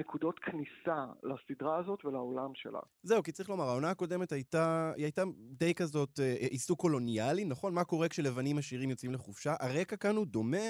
[0.00, 2.80] נקודות כניסה לסדרה הזאת ולעולם שלה.
[3.02, 7.74] זהו, כי צריך לומר, העונה הקודמת הייתה, היא הייתה די כזאת אה, עיסוק קולוניאלי, נכון?
[7.74, 9.54] מה קורה כשלבנים עשירים יוצאים לחופשה?
[9.60, 10.66] הרקע כאן הוא דומה,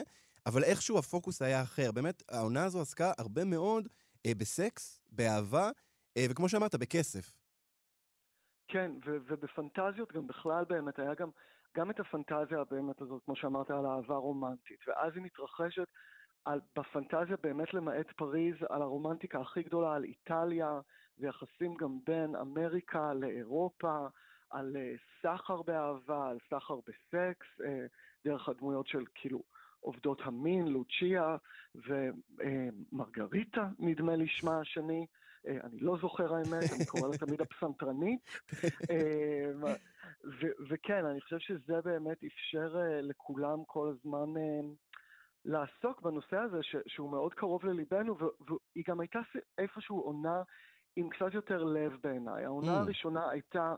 [0.47, 1.93] אבל איכשהו הפוקוס היה אחר.
[1.93, 3.89] באמת, העונה הזו עסקה הרבה מאוד
[4.27, 5.71] אה, בסקס, באהבה,
[6.17, 7.37] אה, וכמו שאמרת, בכסף.
[8.69, 11.29] כן, ו- ובפנטזיות גם בכלל באמת היה גם,
[11.77, 15.89] גם את הפנטזיה באמת הזאת, כמו שאמרת, על אהבה רומנטית, ואז היא מתרחשת
[16.45, 20.81] על, בפנטזיה באמת למעט פריז, על הרומנטיקה הכי גדולה, על איטליה,
[21.19, 24.07] ויחסים גם בין אמריקה לאירופה,
[24.51, 27.65] על uh, סחר באהבה, על סחר בסקס, uh,
[28.25, 29.43] דרך הדמויות של כאילו
[29.81, 31.37] עובדות המין, לוצ'יה
[31.75, 35.07] ומרגריטה, uh, נדמה לי שמה השני.
[35.47, 38.21] אה, אני לא זוכר האמת, אני קורא לה תמיד הפסנתרנית.
[38.91, 39.71] אה,
[40.69, 44.41] וכן, אני חושב שזה באמת אפשר אה, לכולם כל הזמן
[45.45, 49.21] לעסוק בנושא הזה, שהוא מאוד קרוב לליבנו, והיא גם הייתה
[49.59, 50.43] איפשהו עונה
[50.97, 52.45] עם קצת יותר לב בעיניי.
[52.45, 52.81] העונה mm.
[52.81, 53.75] הראשונה הייתה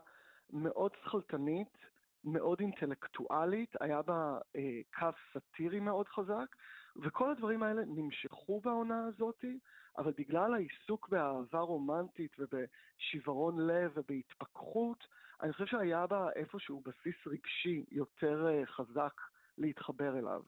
[0.53, 1.79] מאוד שכלתנית,
[2.25, 6.57] מאוד אינטלקטואלית, היה בה אה, קו סאטירי מאוד חזק,
[6.97, 9.59] וכל הדברים האלה נמשכו בעונה הזאתי,
[9.99, 15.07] אבל בגלל העיסוק באהבה רומנטית ובשיוורון לב ובהתפכחות,
[15.43, 19.21] אני חושב שהיה בה איפשהו בסיס רגשי יותר אה, חזק
[19.59, 20.41] להתחבר אליו.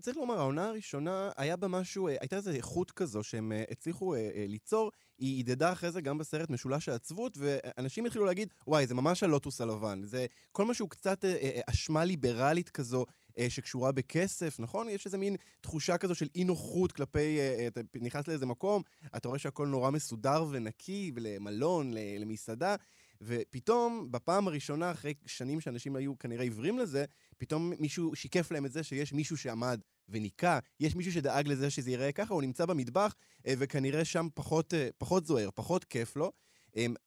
[0.00, 4.14] צריך לומר, העונה הראשונה, היה בה משהו, אה, הייתה איזו איכות כזו שהם אה, הצליחו
[4.48, 9.22] ליצור, היא הדהדה אחרי זה גם בסרט משולש העצבות, ואנשים התחילו להגיד, וואי, זה ממש
[9.22, 10.02] הלוטוס הלבן.
[10.02, 11.24] זה כל משהו קצת
[11.66, 13.06] אשמה ליברלית כזו,
[13.38, 14.88] אה, שקשורה בכסף, נכון?
[14.88, 18.82] יש איזה מין תחושה כזו של אי נוחות כלפי, אה, אה, אתה נכנס לאיזה מקום,
[19.16, 22.76] אתה רואה שהכל נורא מסודר ונקי, למלון, למסעדה,
[23.22, 27.04] ופתאום, בפעם הראשונה, אחרי שנים שאנשים היו כנראה עיוורים לזה,
[27.38, 31.90] פתאום מישהו שיקף להם את זה שיש מישהו שעמד וניקה, יש מישהו שדאג לזה שזה
[31.90, 33.14] ייראה ככה, הוא נמצא במטבח,
[33.58, 36.32] וכנראה שם פחות, פחות זוהר, פחות כיף לו.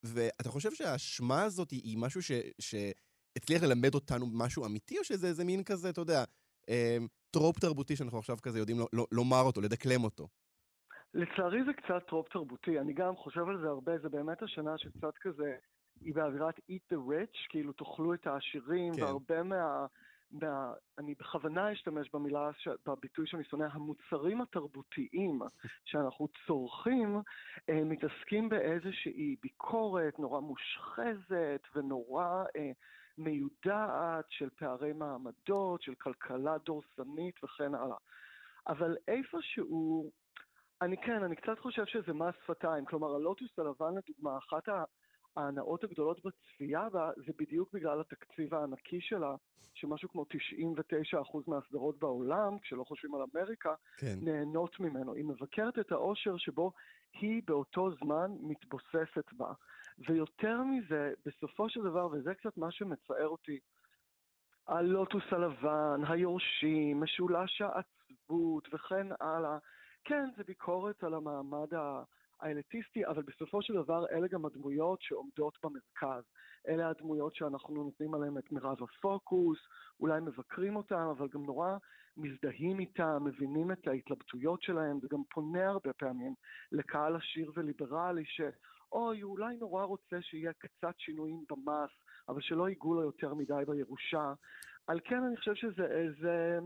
[0.03, 2.31] ואתה חושב שהאשמה הזאת היא משהו ש...
[2.59, 2.75] ש...
[3.37, 6.23] הצליח ללמד אותנו משהו אמיתי, או שזה איזה מין כזה, אתה יודע,
[6.69, 6.97] אה,
[7.31, 10.27] טרופ תרבותי שאנחנו עכשיו כזה יודעים ל- ל- לומר אותו, לדקלם אותו?
[11.13, 15.13] לצערי זה קצת טרופ תרבותי, אני גם חושב על זה הרבה, זה באמת השנה שקצת
[15.21, 15.55] כזה,
[16.01, 19.03] היא באווירת eat the rich, כאילו תאכלו את העשירים, כן.
[19.03, 19.85] והרבה מה...
[20.31, 25.39] מה, אני בכוונה אשתמש במילה, ש, בביטוי שאני שונא, המוצרים התרבותיים
[25.89, 27.21] שאנחנו צורכים,
[27.69, 32.71] אה, מתעסקים באיזושהי ביקורת נורא מושחזת ונורא אה,
[33.17, 37.97] מיודעת של פערי מעמדות, של כלכלה דורסנית וכן הלאה.
[38.67, 40.11] אבל איפשהו,
[40.81, 42.85] אני כן, אני קצת חושב שזה מס שפתיים.
[42.85, 44.69] כלומר, הלוטוס הלבן, לדוגמה, אחת
[45.37, 49.35] ההנאות הגדולות בצפייה בה, זה בדיוק בגלל התקציב הענקי שלה,
[49.73, 50.25] שמשהו כמו
[51.13, 54.15] 99% מהסדרות בעולם, כשלא חושבים על אמריקה, כן.
[54.21, 55.13] נהנות ממנו.
[55.13, 56.71] היא מבקרת את האושר שבו
[57.13, 59.53] היא באותו זמן מתבוססת בה.
[60.07, 63.59] ויותר מזה, בסופו של דבר, וזה קצת מה שמצער אותי,
[64.67, 69.57] הלוטוס הלבן, היורשים, משולש העצבות וכן הלאה,
[70.03, 71.73] כן, זה ביקורת על המעמד
[72.41, 76.23] האליטיסטי, אבל בסופו של דבר אלה גם הדמויות שעומדות במרכז.
[76.67, 79.57] אלה הדמויות שאנחנו נותנים עליהן את מירב הפוקוס,
[79.99, 81.77] אולי מבקרים אותן, אבל גם נורא
[82.17, 86.33] מזדהים איתן, מבינים את ההתלבטויות שלהן, זה גם פונה הרבה פעמים
[86.71, 88.41] לקהל עשיר וליברלי, ש...
[88.91, 91.89] אוי, הוא אולי נורא רוצה שיהיה קצת שינויים במס,
[92.29, 94.33] אבל שלא ייגעו לו יותר מדי בירושה.
[94.87, 96.59] על כן אני חושב שזה איזה...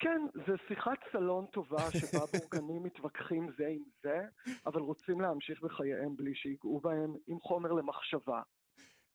[0.00, 4.20] כן, זה שיחת סלון טובה שבה בורגנים מתווכחים זה עם זה,
[4.66, 8.42] אבל רוצים להמשיך בחייהם בלי שיגעו בהם עם חומר למחשבה.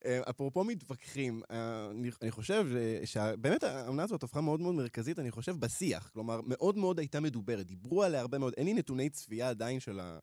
[0.05, 1.87] אה, אפרופו מתווכחים, אה,
[2.21, 2.67] אני חושב
[3.05, 6.09] שבאמת העונה הזאת הפכה מאוד מאוד מרכזית, אני חושב, בשיח.
[6.13, 8.53] כלומר, מאוד מאוד הייתה מדוברת, דיברו עליה הרבה מאוד.
[8.57, 9.79] אין לי נתוני צפייה עדיין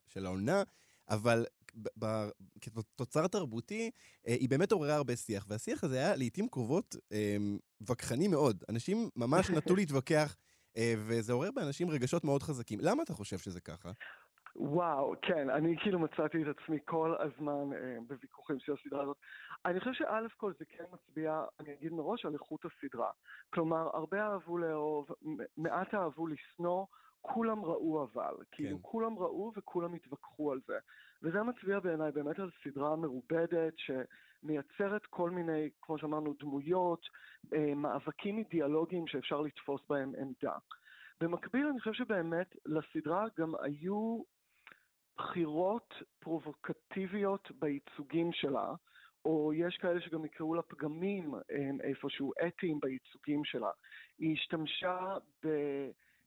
[0.07, 0.63] של העונה,
[1.09, 1.45] אבל
[2.61, 3.91] כתוצר תרבותי,
[4.29, 5.47] אה, היא באמת עוררה הרבה שיח.
[5.49, 6.97] והשיח הזה היה לעיתים קרובות
[7.89, 8.65] וכחני מאוד.
[8.69, 10.37] אנשים ממש נטו להתווכח,
[10.79, 12.79] וזה עורר באנשים רגשות מאוד חזקים.
[12.83, 13.91] למה אתה חושב שזה ככה?
[14.57, 19.17] וואו, כן, אני כאילו מצאתי את עצמי כל הזמן אה, בוויכוחים של הסדרה הזאת.
[19.65, 23.11] אני חושב שא' כל זה כן מצביע, אני אגיד מראש, על איכות הסדרה.
[23.51, 25.09] כלומר, הרבה אהבו לאהוב,
[25.57, 26.87] מעט אהבו לשנוא,
[27.21, 28.35] כולם ראו אבל.
[28.39, 28.45] כן.
[28.51, 30.79] כאילו, כולם ראו וכולם התווכחו על זה.
[31.23, 37.09] וזה מצביע בעיניי באמת על סדרה מרובדת, שמייצרת כל מיני, כמו שאמרנו, דמויות,
[37.55, 40.57] אה, מאבקים אידיאולוגיים שאפשר לתפוס בהם עמדה.
[41.21, 44.23] במקביל, אני חושב שבאמת לסדרה גם היו
[45.19, 48.75] בחירות פרובוקטיביות בייצוגים שלה,
[49.25, 51.35] או יש כאלה שגם יקראו לה פגמים
[51.81, 53.71] איפשהו אתיים בייצוגים שלה.
[54.19, 55.17] היא השתמשה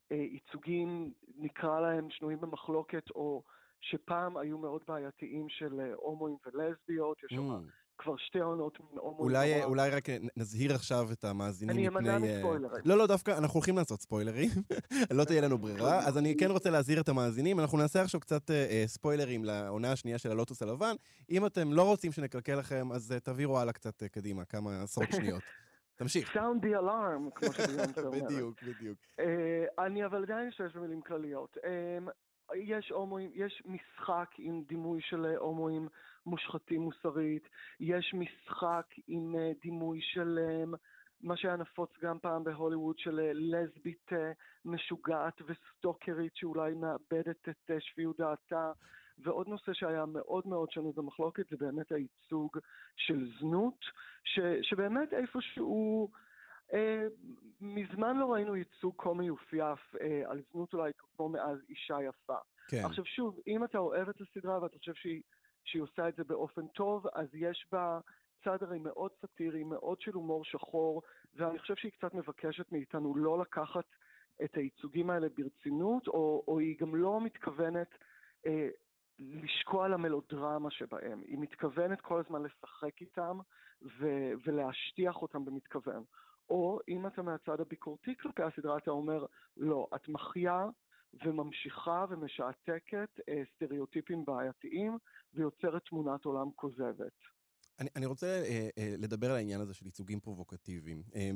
[0.09, 3.43] בייצוגים, נקרא להם, שנויים במחלוקת, או
[3.81, 7.71] שפעם היו מאוד בעייתיים של הומואים ולסביות, יש שם mm.
[7.97, 9.19] כבר שתי עונות הומואים.
[9.19, 10.03] אולי, אולי רק
[10.37, 12.09] נזהיר עכשיו את המאזינים מפני...
[12.09, 12.81] אני אמנע מספוילרים.
[12.85, 14.49] לא, לא, דווקא אנחנו הולכים לעשות ספוילרים,
[15.17, 17.59] לא תהיה לנו ברירה, אז אני כן רוצה להזהיר את המאזינים.
[17.59, 20.95] אנחנו נעשה עכשיו קצת אה, ספוילרים לעונה השנייה של הלוטוס הלבן.
[21.29, 25.07] אם אתם לא רוצים שנקלקל לכם, אז אה, תעבירו הלאה קצת אה, קדימה, כמה עשרות
[25.17, 25.43] שניות.
[25.95, 26.33] תמשיך.
[26.33, 28.23] סאונד די אלארם, כמו שביונס אומרת.
[28.23, 28.97] בדיוק, בדיוק.
[29.79, 31.57] אני אבל עדיין אשתמש במילים כלליות.
[32.55, 35.87] יש הומואים, יש משחק עם דימוי של הומואים
[36.25, 40.39] מושחתים מוסרית, יש משחק עם uh, דימוי של
[40.73, 40.77] um,
[41.21, 44.09] מה שהיה נפוץ גם פעם בהוליווד של לסבית
[44.65, 48.71] משוגעת וסטוקרית שאולי מאבדת את שפיות דעתה.
[49.17, 52.57] ועוד נושא שהיה מאוד מאוד שנוי במחלוקת זה באמת הייצוג
[52.95, 53.85] של זנות,
[54.23, 56.11] ש, שבאמת איפשהו...
[56.73, 57.07] אה,
[57.61, 62.37] מזמן לא ראינו ייצוג כה מיופייף אה, על זנות אולי כמו מאז אישה יפה.
[62.67, 62.85] כן.
[62.85, 65.21] עכשיו שוב, אם אתה אוהב את הסדרה ואתה חושב שהיא,
[65.63, 67.99] שהיא עושה את זה באופן טוב, אז יש בה
[68.43, 71.01] צד הרי מאוד סאטירי, מאוד של הומור שחור,
[71.35, 73.85] ואני חושב שהיא קצת מבקשת מאיתנו לא לקחת
[74.43, 77.89] את הייצוגים האלה ברצינות, או, או היא גם לא מתכוונת
[78.45, 78.69] אה,
[79.19, 81.21] לשקוע על המלודרמה שבהם.
[81.21, 83.39] היא מתכוונת כל הזמן לשחק איתם
[83.81, 86.03] ו- ולהשטיח אותם במתכוון.
[86.49, 89.25] או אם אתה מהצד הביקורתי כלפי הסדרה, אתה אומר,
[89.57, 90.65] לא, את מחיה
[91.25, 94.97] וממשיכה ומשעתקת אה, סטריאוטיפים בעייתיים
[95.33, 97.13] ויוצרת תמונת עולם כוזבת.
[97.79, 101.03] אני, אני רוצה אה, אה, לדבר על העניין הזה של ייצוגים פרובוקטיביים.
[101.15, 101.31] אה,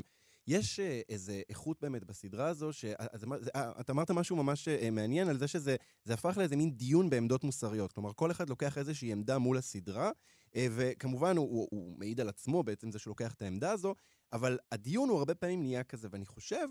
[0.47, 5.37] יש אה, איזו איכות באמת בסדרה הזו, שאתה אה, אמרת משהו ממש אה, מעניין על
[5.37, 7.91] זה שזה זה הפך לאיזה מין דיון בעמדות מוסריות.
[7.91, 10.11] כלומר, כל אחד לוקח איזושהי עמדה מול הסדרה,
[10.55, 13.95] אה, וכמובן הוא, הוא, הוא מעיד על עצמו בעצם זה שהוא לוקח את העמדה הזו,
[14.33, 16.67] אבל הדיון הוא הרבה פעמים נהיה כזה, ואני חושב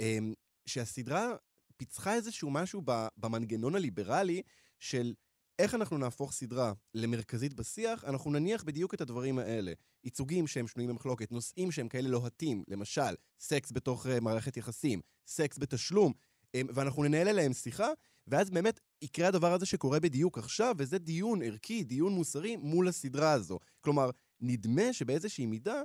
[0.00, 0.18] אה,
[0.66, 1.36] שהסדרה
[1.76, 2.82] פיצחה איזשהו משהו
[3.16, 4.42] במנגנון הליברלי
[4.80, 5.14] של
[5.58, 9.72] איך אנחנו נהפוך סדרה למרכזית בשיח, אנחנו נניח בדיוק את הדברים האלה.
[10.04, 15.58] ייצוגים שהם שנויים במחלוקת, נושאים שהם כאלה לוהטים, למשל, סקס בתוך uh, מערכת יחסים, סקס
[15.58, 17.88] בתשלום, um, ואנחנו ננהל עליהם שיחה,
[18.26, 23.32] ואז באמת יקרה הדבר הזה שקורה בדיוק עכשיו, וזה דיון ערכי, דיון מוסרי מול הסדרה
[23.32, 23.58] הזו.
[23.80, 25.82] כלומר, נדמה שבאיזושהי מידה,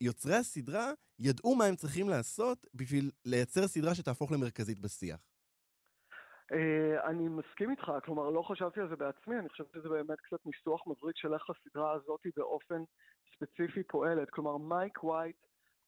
[0.00, 5.20] יוצרי הסדרה ידעו מה הם צריכים לעשות בשביל לייצר סדרה שתהפוך למרכזית בשיח.
[6.52, 10.46] Uh, אני מסכים איתך, כלומר לא חשבתי על זה בעצמי, אני חושב שזה באמת קצת
[10.46, 12.82] ניסוח מבריק של איך הסדרה הזאת באופן
[13.34, 14.30] ספציפי פועלת.
[14.30, 15.36] כלומר מייק ווייט,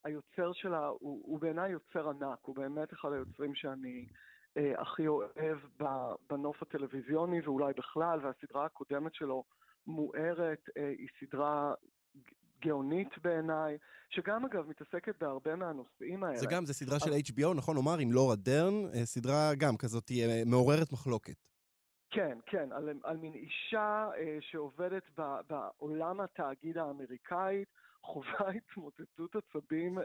[0.05, 4.07] היוצר שלה, הוא, הוא בעיניי יוצר ענק, הוא באמת אחד היוצרים שאני
[4.59, 5.59] uh, הכי אוהב
[6.31, 9.45] בנוף הטלוויזיוני ואולי בכלל, והסדרה הקודמת שלו
[9.87, 11.75] מוארת, uh, היא סדרה
[12.61, 13.79] גאונית בעיניי,
[14.11, 16.37] שגם אגב מתעסקת בהרבה מהנושאים האלה.
[16.37, 20.11] זה גם, זה סדרה של HBO, נכון לומר, עם לורה דרן, אה, סדרה גם כזאת
[20.11, 21.51] אה, מעוררת מחלוקת.
[22.11, 27.65] כן, כן, על, על מין אישה אה, שעובדת ב, בעולם התאגיד האמריקאי,
[28.03, 30.05] חווה התמוטטות עצבים אה,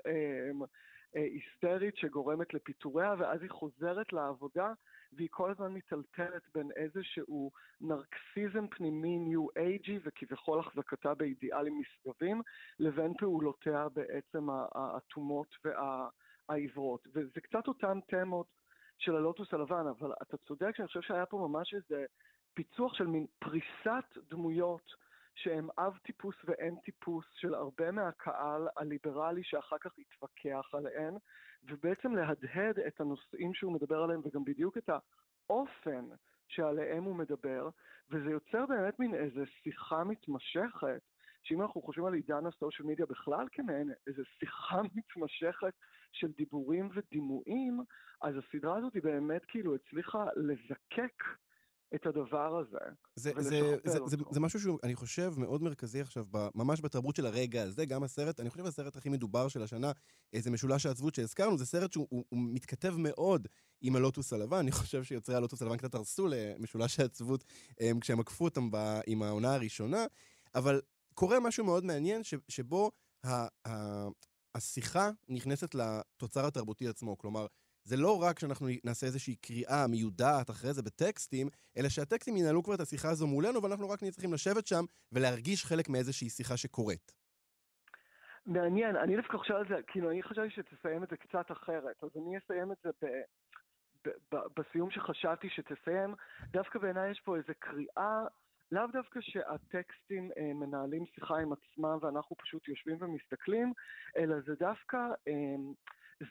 [1.15, 4.73] אה, היסטרית שגורמת לפיטוריה, ואז היא חוזרת לעבודה
[5.15, 7.51] והיא כל הזמן מיטלטלת בין איזשהו
[7.81, 12.41] נרקסיזם פנימי ניו אייג'י וכביכול החזקתה באידיאלים נשגבים,
[12.79, 17.07] לבין פעולותיה בעצם האטומות והעיוורות.
[17.13, 18.47] וזה קצת אותן תמות
[18.97, 22.05] של הלוטוס הלבן, אבל אתה צודק שאני חושב שהיה פה ממש איזה
[22.53, 25.04] פיצוח של מין פריסת דמויות
[25.35, 31.13] שהם אב טיפוס ואין טיפוס של הרבה מהקהל הליברלי שאחר כך התווכח עליהן,
[31.63, 34.89] ובעצם להדהד את הנושאים שהוא מדבר עליהם וגם בדיוק את
[35.49, 36.05] האופן
[36.47, 37.69] שעליהם הוא מדבר,
[38.09, 41.01] וזה יוצר באמת מין איזו שיחה מתמשכת
[41.43, 45.73] שאם אנחנו חושבים על עידן הסושיאל מדיה בכלל כמעין איזו שיחה מתמשכת
[46.11, 47.79] של דיבורים ודימויים,
[48.21, 51.23] אז הסדרה הזאת היא באמת כאילו הצליחה לזקק
[51.95, 52.77] את הדבר הזה.
[53.15, 57.63] זה, זה, זה, זה, זה משהו שאני חושב מאוד מרכזי עכשיו, ממש בתרבות של הרגע
[57.63, 59.91] הזה, גם הסרט, אני חושב הסרט הכי מדובר של השנה,
[60.33, 63.47] איזה משולש העצבות שהזכרנו, זה סרט שהוא הוא, הוא מתכתב מאוד
[63.81, 67.43] עם הלוטוס הלבן, אני חושב שיוצרי הלוטוס הלבן קצת הרסו למשולש העצבות
[67.79, 70.05] הם, כשהם עקפו אותם ב, עם העונה הראשונה,
[70.55, 70.81] אבל
[71.13, 72.91] קורה משהו מאוד מעניין ש, שבו
[73.25, 74.07] ה, ה,
[74.55, 77.45] השיחה נכנסת לתוצר התרבותי עצמו, כלומר,
[77.85, 82.75] זה לא רק שאנחנו נעשה איזושהי קריאה מיודעת אחרי זה בטקסטים, אלא שהטקסטים ינהלו כבר
[82.75, 87.11] את השיחה הזו מולנו, ואנחנו רק נהיה צריכים לשבת שם ולהרגיש חלק מאיזושהי שיחה שקורית.
[88.45, 92.09] מעניין, אני דווקא חושב על זה, כאילו, אני חשבתי שתסיים את זה קצת אחרת, אז
[92.15, 93.05] אני אסיים את זה ב...
[94.05, 94.39] ב...
[94.57, 96.15] בסיום שחשבתי שתסיים,
[96.51, 98.25] דווקא בעיניי יש פה איזו קריאה,
[98.71, 103.73] לאו דווקא שהטקסטים אה, מנהלים שיחה עם עצמם ואנחנו פשוט יושבים ומסתכלים,
[104.17, 105.55] אלא זה דווקא אה,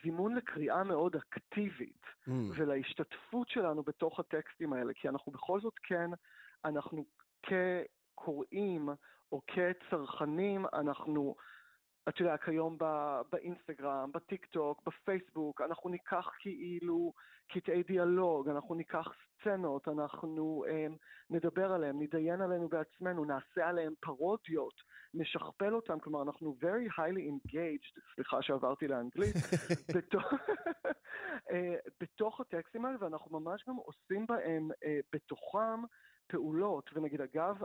[0.03, 2.31] זימון לקריאה מאוד אקטיבית mm.
[2.55, 6.09] ולהשתתפות שלנו בתוך הטקסטים האלה, כי אנחנו בכל זאת כן,
[6.65, 7.05] אנחנו
[7.43, 8.89] כקוראים
[9.31, 11.35] או כצרכנים, אנחנו,
[12.09, 17.13] אתה יודע, כיום בא, באינסטגרם, בטיק טוק, בפייסבוק, אנחנו ניקח כאילו
[17.47, 19.07] קטעי דיאלוג, אנחנו ניקח
[19.41, 20.97] סצנות, אנחנו um,
[21.29, 24.73] נדבר עליהם, נדיין עלינו בעצמנו, נעשה עליהם פרודיות,
[25.13, 29.35] נשכפל אותם, כלומר אנחנו very highly engaged, סליחה שעברתי לאנגלית,
[29.95, 30.33] בתוך,
[31.51, 35.81] אה, בתוך הטקסטים האלה, ואנחנו ממש גם עושים בהם, uh, בתוכם,
[36.27, 37.57] פעולות, ונגיד אגב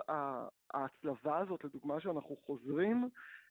[0.74, 3.08] ההצלבה הזאת, לדוגמה שאנחנו חוזרים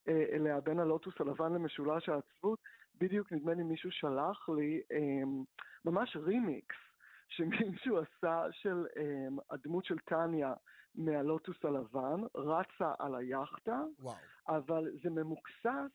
[0.07, 2.59] אליה בין הלוטוס הלבן למשולש העצבות,
[2.99, 5.45] בדיוק נדמה לי מישהו שלח לי אמ,
[5.85, 6.75] ממש רימיקס
[7.35, 10.53] שמישהו עשה של אמ, הדמות של טניה
[10.95, 13.81] מהלוטוס הלבן, רצה על היאכטה.
[14.47, 15.91] אבל זה ממוקסס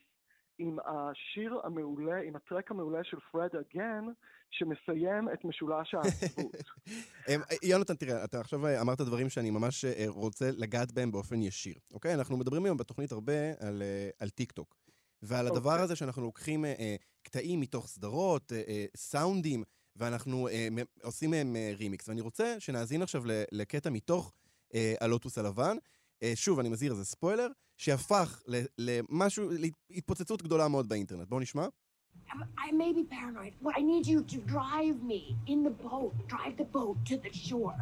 [0.58, 4.04] עם השיר המעולה, עם הטראק המעולה של פרד אגיין,
[4.50, 6.54] שמסיים את משולש העצבות.
[7.62, 12.14] יונתן, תראה, אתה עכשיו אמרת דברים שאני ממש אה, רוצה לגעת בהם באופן ישיר, אוקיי?
[12.14, 14.76] אנחנו מדברים היום בתוכנית הרבה על, אה, על טיק טוק.
[15.24, 15.70] ועל הדבר.
[15.70, 15.84] אוקיי.
[15.84, 19.64] הזה שאנחנו לוקחים אה, אה, קטעים מתוך סדרות, אה, אה, סאונדים,
[19.96, 20.68] ואנחנו אה,
[21.02, 22.08] עושים מהם אה, רימיקס.
[22.08, 24.32] ואני רוצה שנאזין עכשיו לקטע מתוך
[24.74, 25.76] אה, הלוטוס הלבן.
[26.22, 28.42] אה, שוב, אני מזהיר, זה ספוילר, שהפך
[28.78, 29.50] למשהו,
[29.90, 31.28] להתפוצצות גדולה מאוד באינטרנט.
[31.28, 31.66] בואו נשמע.
[32.66, 36.12] I may be paranoid, but I need you to drive me in the boat.
[36.34, 37.80] Drive the boat to the shore.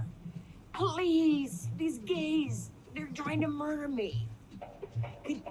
[0.80, 2.56] Please, these gays,
[2.94, 4.10] they're trying to murder me.
[5.26, 5.42] Could,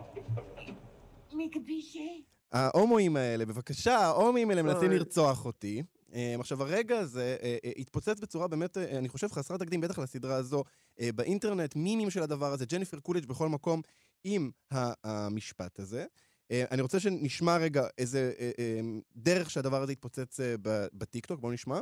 [2.52, 5.84] ההומואים האלה, בבקשה, ההומואים האלה מנסים לרצוח אותי.
[6.14, 10.36] אה, עכשיו, הרגע הזה אה, אה, התפוצץ בצורה באמת, אני חושב, חסרת תקדים, בטח לסדרה
[10.36, 10.64] הזו,
[11.16, 13.82] באינטרנט, מימים של הדבר הזה, ג'ניפר קוליג' בכל מקום
[14.24, 14.52] עם
[15.04, 16.06] המשפט הזה.
[16.52, 18.34] אני רוצה שנשמע רגע איזה
[19.16, 20.40] דרך שהדבר הזה התפוצץ
[20.94, 21.80] בטיקטוק, בואו נשמע.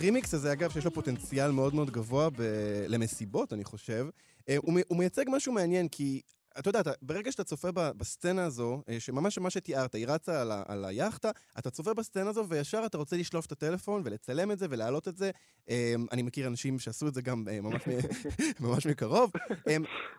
[0.00, 4.06] הרימיקס הזה, אגב, שיש לו פוטנציאל מאוד מאוד גבוה ב- למסיבות, אני חושב,
[4.48, 6.20] אה, הוא, הוא מייצג משהו מעניין, כי
[6.58, 10.52] אתה יודע, אתה, ברגע שאתה צופה בסצנה הזו, אה, שממש מה שתיארת, היא רצה על,
[10.52, 14.58] ה, על היאכטה, אתה צופה בסצנה הזו וישר אתה רוצה לשלוף את הטלפון ולצלם את
[14.58, 15.30] זה ולהעלות את זה.
[15.68, 17.82] אמ, אני מכיר אנשים שעשו את זה גם אה, ממש,
[18.60, 19.30] ממש מקרוב.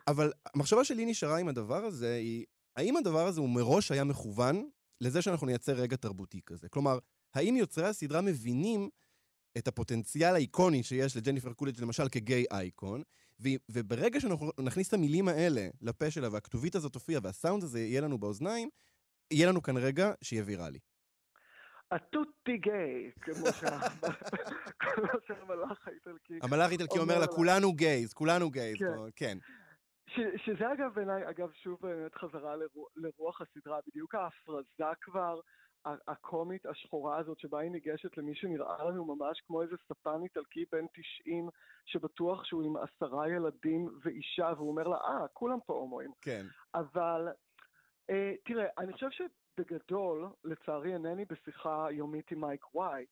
[0.08, 2.44] אבל המחשבה שלי נשארה עם הדבר הזה היא,
[2.76, 4.68] האם הדבר הזה הוא מראש היה מכוון
[5.00, 6.68] לזה שאנחנו נייצר רגע תרבותי כזה?
[6.68, 6.98] כלומר,
[7.34, 8.88] האם יוצרי הסדרה מבינים
[9.58, 13.02] את הפוטנציאל האיקוני שיש לג'ניפר קולג' למשל כגיי אייקון,
[13.68, 18.18] וברגע שאנחנו נכניס את המילים האלה לפה שלה, והכתובית הזאת תופיע, והסאונד הזה יהיה לנו
[18.18, 18.68] באוזניים,
[19.30, 20.78] יהיה לנו כאן רגע שיהיה ויראלי.
[21.90, 23.46] הטוטי גיי, כמו
[25.26, 26.38] שהמלאך האיטלקי.
[26.42, 28.76] המלאך האיטלקי אומר לה, כולנו גייז, כולנו גייז,
[29.16, 29.38] כן.
[30.16, 32.54] שזה אגב בעיניי, אגב, שוב באמת חזרה
[32.96, 35.40] לרוח הסדרה, בדיוק ההפרזה כבר
[35.84, 40.86] הקומית השחורה הזאת, שבה היא ניגשת למי שנראה לנו ממש כמו איזה ספן איטלקי בן
[41.22, 41.48] 90,
[41.86, 46.10] שבטוח שהוא עם עשרה ילדים ואישה, והוא אומר לה, אה, כולם פה הומואים.
[46.20, 46.46] כן.
[46.74, 47.28] אבל,
[48.10, 53.10] אה, תראה, אני חושב שבגדול, לצערי אינני בשיחה יומית עם מייק וייט,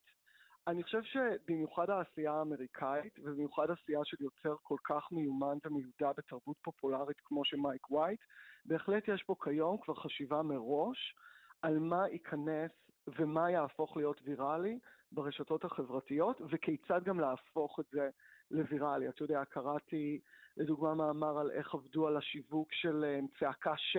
[0.67, 7.21] אני חושב שבמיוחד העשייה האמריקאית, ובמיוחד עשייה של יוצר כל כך מיומן ומיודע בתרבות פופולרית
[7.25, 8.21] כמו שמייק וייט,
[8.65, 11.15] בהחלט יש פה כיום כבר חשיבה מראש
[11.63, 12.71] על מה ייכנס
[13.19, 14.79] ומה יהפוך להיות ויראלי
[15.13, 18.11] ברשתות החברתיות, וכיצד גם להפוך את זה
[18.51, 19.09] לוויראלי.
[19.09, 20.21] אתה יודע, קראתי
[20.57, 23.99] לדוגמה מאמר על איך עבדו על השיווק של אה, צעקה 6,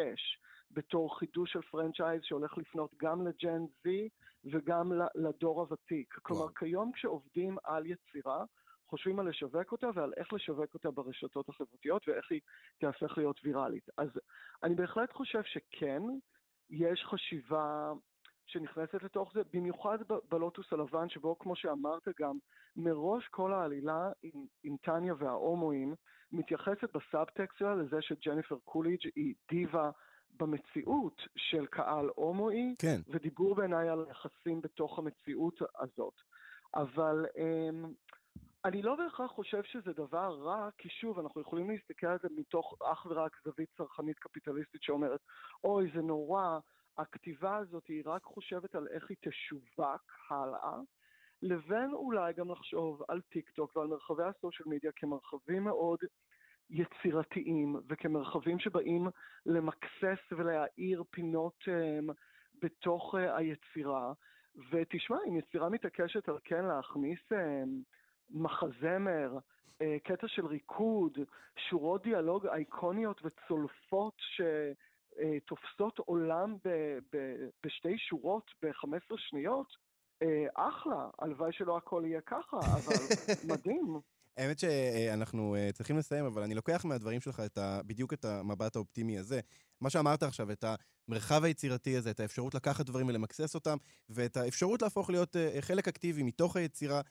[0.71, 3.89] בתור חידוש של פרנצ'ייז שהולך לפנות גם לג'ן Z
[4.45, 6.13] וגם לדור הוותיק.
[6.21, 8.45] כלומר, כיום כשעובדים על יצירה,
[8.87, 12.41] חושבים על לשווק אותה ועל איך לשווק אותה ברשתות החברתיות ואיך היא
[12.79, 13.89] תהפך להיות ויראלית.
[13.97, 14.09] אז
[14.63, 16.01] אני בהחלט חושב שכן,
[16.71, 17.93] יש חשיבה
[18.45, 19.97] שנכנסת לתוך זה, במיוחד
[20.29, 22.37] בלוטוס הלבן, שבו, כמו שאמרת גם,
[22.75, 25.95] מראש כל העלילה עם, עם טניה וההומואים
[26.31, 29.91] מתייחסת בסאבטקסט שלה לזה שג'ניפר קוליג' היא דיבה
[30.39, 33.01] במציאות של קהל הומואי, כן.
[33.07, 36.13] ודיבור בעיניי על יחסים בתוך המציאות הזאת.
[36.75, 37.87] אבל um,
[38.65, 42.75] אני לא בהכרח חושב שזה דבר רע, כי שוב, אנחנו יכולים להסתכל על זה מתוך
[42.91, 45.19] אך ורק זווית צרכנית קפיטליסטית שאומרת,
[45.63, 46.59] אוי, זה נורא,
[46.97, 50.77] הכתיבה הזאת היא רק חושבת על איך היא תשווק הלאה,
[51.41, 55.99] לבין אולי גם לחשוב על טיק טוק ועל מרחבי הסושיאל מדיה כמרחבים מאוד
[56.69, 59.07] יצירתיים וכמרחבים שבאים
[59.45, 62.13] למקסס ולהאיר פינות um,
[62.61, 64.13] בתוך uh, היצירה.
[64.71, 67.83] ותשמע, אם יצירה מתעקשת על כן להכניס um,
[68.33, 71.17] מחזמר, uh, קטע של ריקוד,
[71.69, 79.67] שורות דיאלוג אייקוניות וצולפות שתופסות עולם ב- ב- בשתי שורות ב-15 שניות,
[80.23, 82.95] uh, אחלה, הלוואי שלא הכל יהיה ככה, אבל
[83.53, 83.99] מדהים.
[84.37, 88.75] האמת שאנחנו uh, צריכים לסיים, אבל אני לוקח מהדברים שלך את ה, בדיוק את המבט
[88.75, 89.39] האופטימי הזה.
[89.81, 90.65] מה שאמרת עכשיו, את
[91.07, 93.77] המרחב היצירתי הזה, את האפשרות לקחת דברים ולמקסס אותם,
[94.09, 97.01] ואת האפשרות להפוך להיות חלק אקטיבי מתוך היצירה,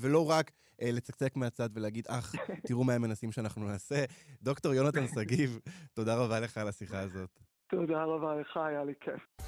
[0.00, 2.34] ולא רק אה, לצקצק מהצד ולהגיד, אך,
[2.66, 4.04] תראו מה הם מנסים שאנחנו נעשה.
[4.42, 5.58] דוקטור יונתן שגיב,
[5.94, 7.30] תודה רבה לך על השיחה הזאת.
[7.70, 9.46] תודה רבה לך, היה לי כיף.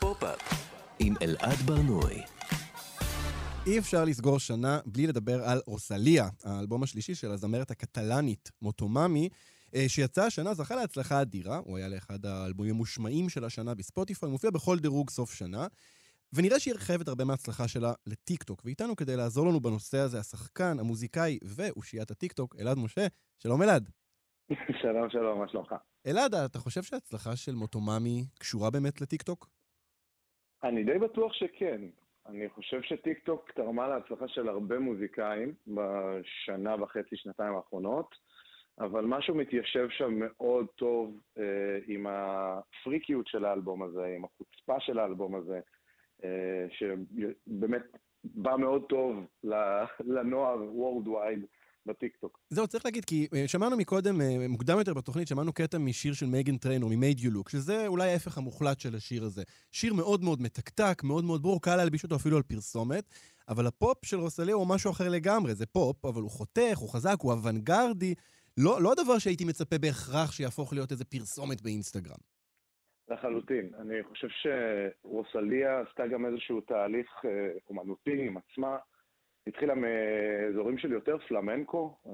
[0.00, 0.68] פופ-אפ
[0.98, 2.22] עם אלעד ברנועי.
[3.66, 9.28] אי אפשר לסגור שנה בלי לדבר על רוסליה, האלבום השלישי של הזמרת הקטלאנית מוטוממי,
[9.74, 14.50] אה, שיצא השנה, זכה להצלחה אדירה, הוא היה לאחד האלבומים המושמעים של השנה בספוטיפיי, מופיע
[14.50, 15.66] בכל דירוג סוף שנה,
[16.36, 21.38] ונראה שהיא חייבת הרבה מההצלחה שלה לטיקטוק, ואיתנו כדי לעזור לנו בנושא הזה, השחקן, המוזיקאי
[21.56, 23.06] ואושיית הטיקטוק, אלעד משה.
[23.38, 23.88] שלום אלעד.
[24.82, 25.74] שלום, שלום, מה שלומך?
[26.06, 29.48] אלעד, אתה חושב שההצלחה של מוטוממי קשורה באמת לטיקטוק?
[30.62, 31.80] אני די בטוח שכן.
[32.26, 38.14] אני חושב שטיק טוק תרמה להצלחה של הרבה מוזיקאים בשנה וחצי, שנתיים האחרונות,
[38.80, 44.98] אבל משהו מתיישב שם מאוד טוב אה, עם הפריקיות של האלבום הזה, עם החוצפה של
[44.98, 45.60] האלבום הזה,
[46.70, 47.82] שבאמת
[48.24, 49.26] בא מאוד טוב
[50.00, 51.46] לנוער worldwide.
[51.88, 52.38] בטיקטוק.
[52.50, 56.26] זהו, צריך להגיד, כי אה, שמענו מקודם, אה, מוקדם יותר בתוכנית, שמענו קטע משיר של
[56.26, 59.42] מייגן טריינור, מ-Made You Look, שזה אולי ההפך המוחלט של השיר הזה.
[59.72, 63.04] שיר מאוד מאוד מתקתק, מאוד מאוד ברור, קל להלביש אותו אפילו על פרסומת,
[63.48, 67.16] אבל הפופ של רוסליה הוא משהו אחר לגמרי, זה פופ, אבל הוא חותך, הוא חזק,
[67.20, 68.14] הוא אוונגרדי.
[68.56, 72.18] לא, לא הדבר שהייתי מצפה בהכרח שיהפוך להיות איזה פרסומת באינסטגרם.
[73.10, 73.70] לחלוטין.
[73.78, 78.76] אני חושב שרוסליה עשתה גם איזשהו תהליך אה, אומנותי עם עצמה.
[79.46, 82.12] התחילה מאזורים של יותר פלמנקו, אה,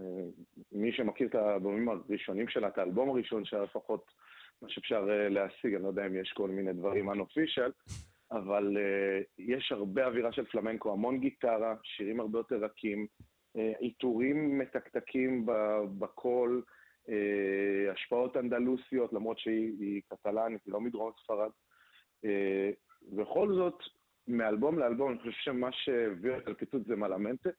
[0.72, 4.05] מי שמכיר את האלבומים הראשונים שלה, את האלבום הראשון שלה לפחות,
[4.62, 7.92] מה שאפשר אה, להשיג, אני לא יודע אם יש כל מיני דברים unofficial,
[8.32, 8.76] אבל
[9.38, 13.07] יש הרבה אווירה של פלמנקו, המון גיטרה, שירים הרבה יותר רכים,
[13.78, 15.47] עיטורים מתקתקים
[15.99, 16.62] בקול,
[17.92, 21.50] השפעות אנדלוסיות, למרות שהיא קטלנית, היא לא מדרום ספרד.
[22.26, 22.28] Uh,
[23.12, 23.78] בכל זאת,
[24.28, 27.50] מאלבום לאלבום, אני חושב שמה שהביא את הפיצוץ זה מלמנטה.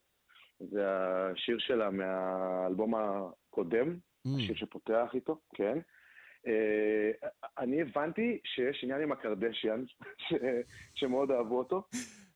[0.60, 4.30] זה השיר שלה מהאלבום הקודם, mm.
[4.38, 5.80] השיר שפותח איתו, כן.
[6.48, 7.28] Uh,
[7.58, 9.84] אני הבנתי שיש עניין עם הקרדשיאן,
[10.96, 11.84] שמאוד אהבו אותו.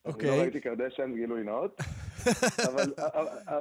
[0.05, 0.29] אוקיי.
[0.29, 0.31] Okay.
[0.31, 1.77] לא ראיתי קרדשיאן גילוי נאות,
[2.67, 2.93] אבל,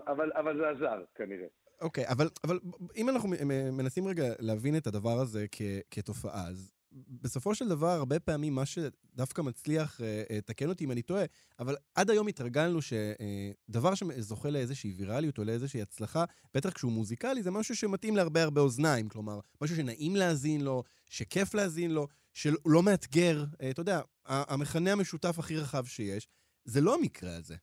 [0.06, 1.46] אבל, אבל זה עזר, כנראה.
[1.80, 2.58] אוקיי, okay, אבל, אבל
[2.96, 3.28] אם אנחנו
[3.72, 8.66] מנסים רגע להבין את הדבר הזה כ, כתופעה, אז בסופו של דבר, הרבה פעמים מה
[8.66, 11.24] שדווקא מצליח, אה, אה, תקן אותי אם אני טועה,
[11.58, 16.24] אבל עד היום התרגלנו שדבר שזוכה לאיזושהי ויראליות או לאיזושהי הצלחה,
[16.54, 19.08] בטח כשהוא מוזיקלי, זה משהו שמתאים להרבה הרבה אוזניים.
[19.08, 23.44] כלומר, משהו שנעים להאזין לו, שכיף להאזין לו, שלא מאתגר.
[23.62, 26.28] אה, אתה יודע, המכנה המשותף הכי רחב שיש,
[26.64, 27.56] זה לא המקרה הזה.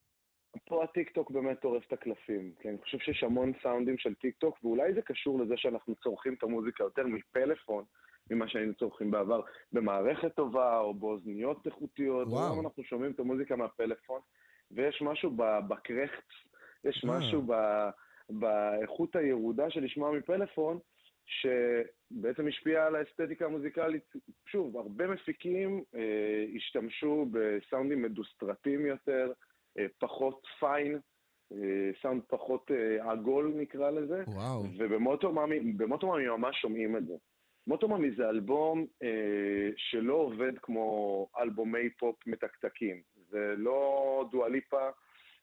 [0.65, 4.93] פה הטיקטוק באמת טורף את הקלפים, כי אני חושב שיש המון סאונדים של טיקטוק, ואולי
[4.93, 7.83] זה קשור לזה שאנחנו צורכים את המוזיקה יותר מפלאפון.
[8.31, 9.41] ממה שהיינו צורכים בעבר
[9.71, 12.27] במערכת טובה או באוזניות איכותיות.
[12.27, 12.61] וואו.
[12.61, 14.21] אנחנו שומעים את המוזיקה מהפלאפון,
[14.71, 15.31] ויש משהו
[15.67, 16.25] ב crunch,
[16.83, 17.19] יש וואו.
[17.19, 17.53] משהו ב,
[18.29, 20.79] באיכות הירודה של לשמוע מפלאפון,
[21.25, 24.13] שבעצם השפיע על האסתטיקה המוזיקלית.
[24.45, 29.33] שוב, הרבה מפיקים אה, השתמשו בסאונדים מדוסטרטים יותר, אה,
[29.99, 30.99] פחות fine,
[31.51, 34.23] אה, סאונד פחות אה, עגול נקרא לזה.
[34.28, 34.63] וואו.
[34.78, 37.13] ובמוטומאמי ממש שומעים את זה.
[37.67, 43.01] מוטומאמי זה אלבום אה, שלא עובד כמו אלבומי פופ מתקתקים.
[43.30, 44.89] זה לא דואה ליפה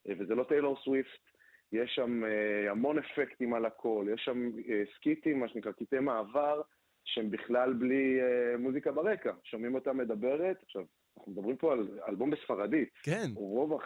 [0.08, 1.32] אה, וזה לא טיילור סוויפט.
[1.72, 6.62] יש שם אה, המון אפקטים על הכל, יש שם אה, סקיטים, מה שנקרא קטעי מעבר,
[7.04, 9.32] שהם בכלל בלי אה, מוזיקה ברקע.
[9.44, 10.84] שומעים אותה מדברת, עכשיו,
[11.18, 12.88] אנחנו מדברים פה על אלבום בספרדית.
[13.02, 13.26] כן.
[13.34, 13.80] רוב,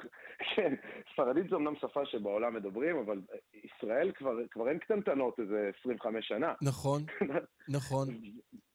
[0.54, 0.74] כן,
[1.12, 3.20] ספרדית זו אמנם שפה שבעולם מדברים, אבל
[3.64, 6.54] ישראל כבר, כבר אין קטנטנות איזה 25 שנה.
[6.62, 7.02] נכון,
[7.76, 8.08] נכון.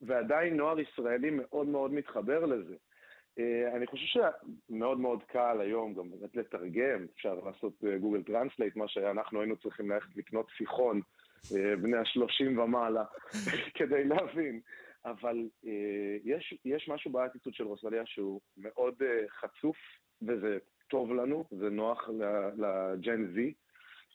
[0.01, 2.75] ועדיין נוער ישראלי מאוד מאוד מתחבר לזה.
[3.39, 4.21] אה, אני חושב
[4.69, 9.91] שמאוד מאוד קל היום גם באמת לתרגם, אפשר לעשות Google Translate, מה שאנחנו היינו צריכים
[9.91, 11.01] ללכת לקנות שיחון,
[11.55, 13.03] אה, בני השלושים ומעלה,
[13.77, 14.61] כדי להבין.
[15.05, 19.77] אבל אה, יש, יש משהו באטיטוד של רוסליה שהוא מאוד אה, חצוף,
[20.21, 22.09] וזה טוב לנו, זה נוח
[22.57, 23.53] ל Gen Z.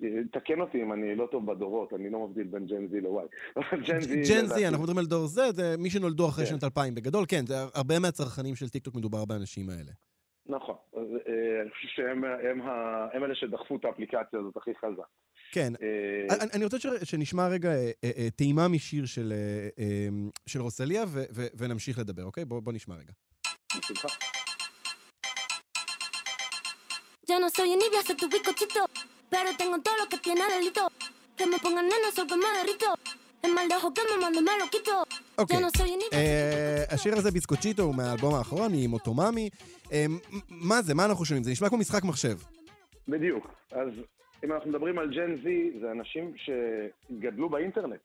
[0.03, 3.09] אה, תקן אותי אם אני לא טוב בדורות, אני לא מבדיל בין Gen Z ל
[3.09, 3.27] Y.
[4.29, 4.67] Gen Z...
[4.67, 6.51] אנחנו מדברים על דור Z, זה מי שנולדו אחרי כן.
[6.51, 9.93] שנת 2000 בגדול, כן, זה הרבה מהצרכנים של טיקטוק מדובר באנשים האלה.
[10.47, 10.75] נכון.
[11.63, 12.25] אני חושב שהם
[13.25, 15.09] אלה שדחפו את האפליקציה הזאת הכי חזק.
[15.53, 15.73] כן.
[15.83, 19.33] אה, אני- רוצה ש- שנשמע רגע אה, אה, טעימה משיר של,
[20.61, 21.05] רוסליה
[21.57, 22.45] ונמשיך לדבר, אוקיי?
[22.45, 23.13] בוא נשמע רגע.
[23.79, 24.09] בשמחה.
[27.31, 28.83] Yo no soy envidia, soy tu bizcochito.
[29.33, 30.83] Pero tengo todo lo que tiene delito.
[31.39, 32.91] Que me pongan nena, sol que me derrito.
[33.45, 34.97] El mal de ojo que me mando me lo quito.
[35.39, 35.57] אוקיי.
[36.91, 38.73] השיר הזה, ביסקוצ'יטו, הוא מהאלבום האחרון.
[39.93, 40.19] אה, מ-
[40.49, 40.95] מה זה?
[40.95, 41.45] מה אנחנו שומעים?
[41.45, 42.39] זה נשמע כמו משחק מחשב.
[43.09, 43.47] בדיוק.
[43.73, 43.89] אז
[44.45, 48.01] אם אנחנו מדברים על ג'ן זי, זה אנשים שגדלו באינטרנט.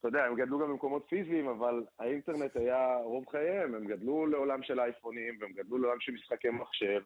[0.00, 3.74] אתה יודע, הם גדלו גם במקומות פיזיים, אבל האינטרנט היה רוב חייהם.
[3.74, 7.00] הם גדלו לעולם של אייפונים, והם גדלו לעולם של משחקי מחשב,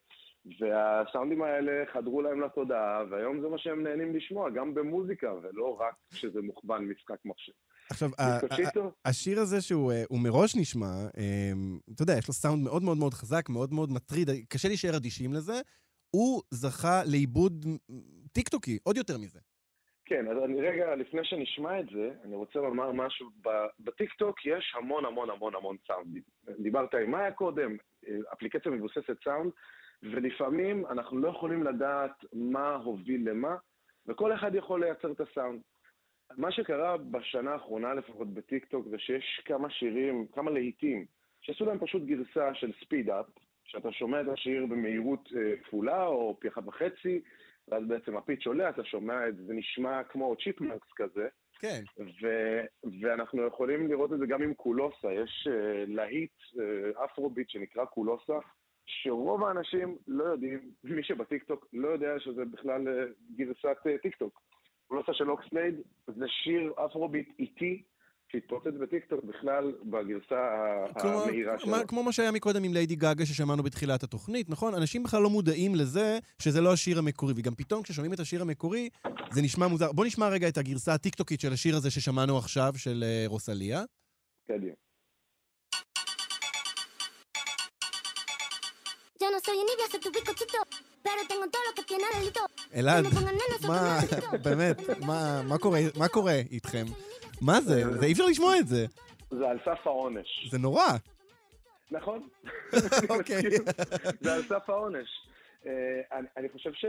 [0.60, 5.94] והסאונדים האלה חדרו להם לתודעה, והיום זה מה שהם נהנים לשמוע, גם במוזיקה, ולא רק
[6.12, 7.52] כשזה מוכוון משחק מחשב.
[7.90, 8.10] עכשיו,
[9.04, 10.86] השיר הזה שהוא אה, מראש נשמע,
[11.18, 11.52] אה,
[11.94, 15.32] אתה יודע, יש לו סאונד מאוד מאוד מאוד חזק, מאוד מאוד מטריד, קשה להישאר אדישים
[15.32, 15.60] לזה.
[16.14, 17.66] הוא זכה לעיבוד
[18.32, 19.40] טיקטוקי, עוד יותר מזה.
[20.04, 23.28] כן, אז אני רגע, לפני שנשמע את זה, אני רוצה לומר משהו.
[23.80, 26.22] בטיקטוק יש המון המון המון המון סאונדים.
[26.58, 27.76] דיברת עם מאיה קודם,
[28.32, 29.50] אפליקציה מבוססת סאונד,
[30.02, 33.56] ולפעמים אנחנו לא יכולים לדעת מה הוביל למה,
[34.06, 35.60] וכל אחד יכול לייצר את הסאונד.
[36.36, 41.06] מה שקרה בשנה האחרונה לפחות בטיקטוק זה שיש כמה שירים, כמה להיטים,
[41.40, 43.26] שעשו להם פשוט גרסה של speed up,
[43.64, 47.20] שאתה שומע את השיר במהירות אה, כפולה או פי אחת וחצי,
[47.68, 51.28] ואז בעצם ה pitch עולה, אתה שומע את זה, נשמע כמו chipmunks כזה.
[51.58, 51.82] כן.
[52.22, 52.64] ו-
[53.00, 55.12] ואנחנו יכולים לראות את זה גם עם קולוסה.
[55.12, 55.50] יש uh,
[55.86, 58.38] להיט אה, אפרוביט שנקרא קולוסה,
[58.86, 64.40] שרוב האנשים לא יודעים, מי שבטיקטוק לא יודע שזה בכלל אה, גרסת אה, טיקטוק.
[64.86, 65.74] קולוסה של אוקסלייד
[66.06, 67.82] זה שיר אפרוביט איטי,
[68.34, 70.42] שהתפוצץ בטיקטוק בכלל בגרסה
[71.00, 71.70] כלומר, המהירה שלו.
[71.70, 74.74] מה- כמו מה שהיה מקודם עם ליידי גאגה ששמענו בתחילת התוכנית, נכון?
[74.74, 78.88] אנשים בכלל לא מודעים לזה שזה לא השיר המקורי, וגם פתאום כששומעים את השיר המקורי,
[79.32, 79.92] זה נשמע מוזר.
[79.92, 83.82] בוא נשמע רגע את הגרסה הטיקטוקית של השיר הזה ששמענו עכשיו, של אה, רוסליה.
[84.48, 84.72] קדימה.
[92.74, 93.04] אלעד,
[93.68, 93.98] מה.
[94.42, 94.76] באמת,
[95.06, 96.84] מה- מה קורה- מה קורה איתכם?
[97.46, 97.98] מה זה?
[97.98, 98.86] זה אי אפשר לשמוע את זה.
[99.30, 100.48] זה על סף העונש.
[100.50, 100.86] זה נורא.
[101.90, 102.28] נכון.
[103.18, 103.42] אוקיי.
[104.20, 105.08] זה על סף העונש.
[105.66, 106.84] אה, אני, אני חושב ש...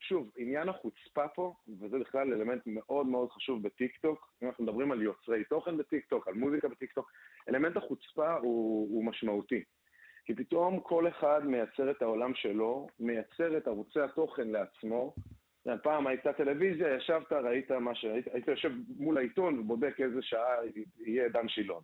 [0.00, 5.02] שוב, עניין החוצפה פה, וזה בכלל אלמנט מאוד מאוד חשוב בטיקטוק, אם אנחנו מדברים על
[5.02, 7.12] יוצרי תוכן בטיקטוק, על מוזיקה בטיקטוק,
[7.48, 9.64] אלמנט החוצפה הוא, הוא משמעותי.
[10.24, 15.14] כי פתאום כל אחד מייצר את העולם שלו, מייצר את ערוצי התוכן לעצמו.
[15.82, 18.04] פעם הייתה טלוויזיה, ישבת, ראית מה ש...
[18.04, 20.56] היית, היית יושב מול העיתון ובודק איזה שעה
[21.06, 21.82] יהיה דן שילון.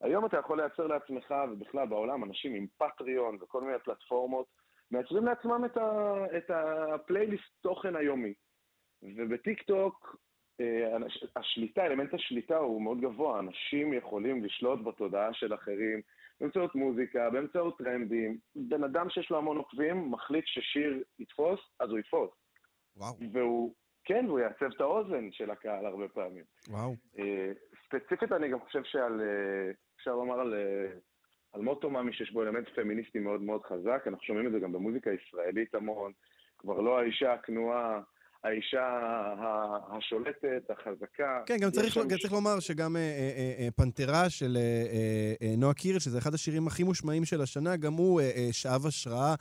[0.00, 4.46] היום אתה יכול לייצר לעצמך, ובכלל בעולם, אנשים עם פטריון וכל מיני פלטפורמות,
[4.90, 8.34] מייצרים לעצמם את, ה, את הפלייליסט תוכן היומי.
[9.02, 10.16] ובטיקטוק,
[10.60, 13.38] אה, אנש- השליטה, אלמנט השליטה הוא מאוד גבוה.
[13.38, 16.00] אנשים יכולים לשלוט בתודעה של אחרים
[16.40, 18.38] באמצעות מוזיקה, באמצעות טרנדים.
[18.56, 22.30] בן אדם שיש לו המון עוקבים, מחליט ששיר יתפוס, אז הוא יתפוס.
[22.96, 23.14] וואו.
[23.32, 23.74] והוא,
[24.04, 26.44] כן, והוא יעצב את האוזן של הקהל הרבה פעמים.
[26.68, 26.94] וואו.
[27.18, 27.52] אה,
[27.86, 30.98] ספציפית אני גם חושב שעל, אה, אפשר לומר על, אה,
[31.52, 35.10] על מוטומאמי שיש בו אלמנט פמיניסטי מאוד מאוד חזק, אנחנו שומעים את זה גם במוזיקה
[35.10, 36.12] הישראלית המון,
[36.58, 38.00] כבר לא האישה הכנועה.
[38.44, 38.86] האישה
[39.90, 41.42] השולטת, החזקה.
[41.46, 44.84] כן, גם צריך, שם גם צריך לומר שגם אה, אה, אה, פנתרה של אה,
[45.42, 48.86] אה, נועה קירל, שזה אחד השירים הכי מושמעים של השנה, גם הוא אה, אה, שאב
[48.86, 49.34] השראה אה,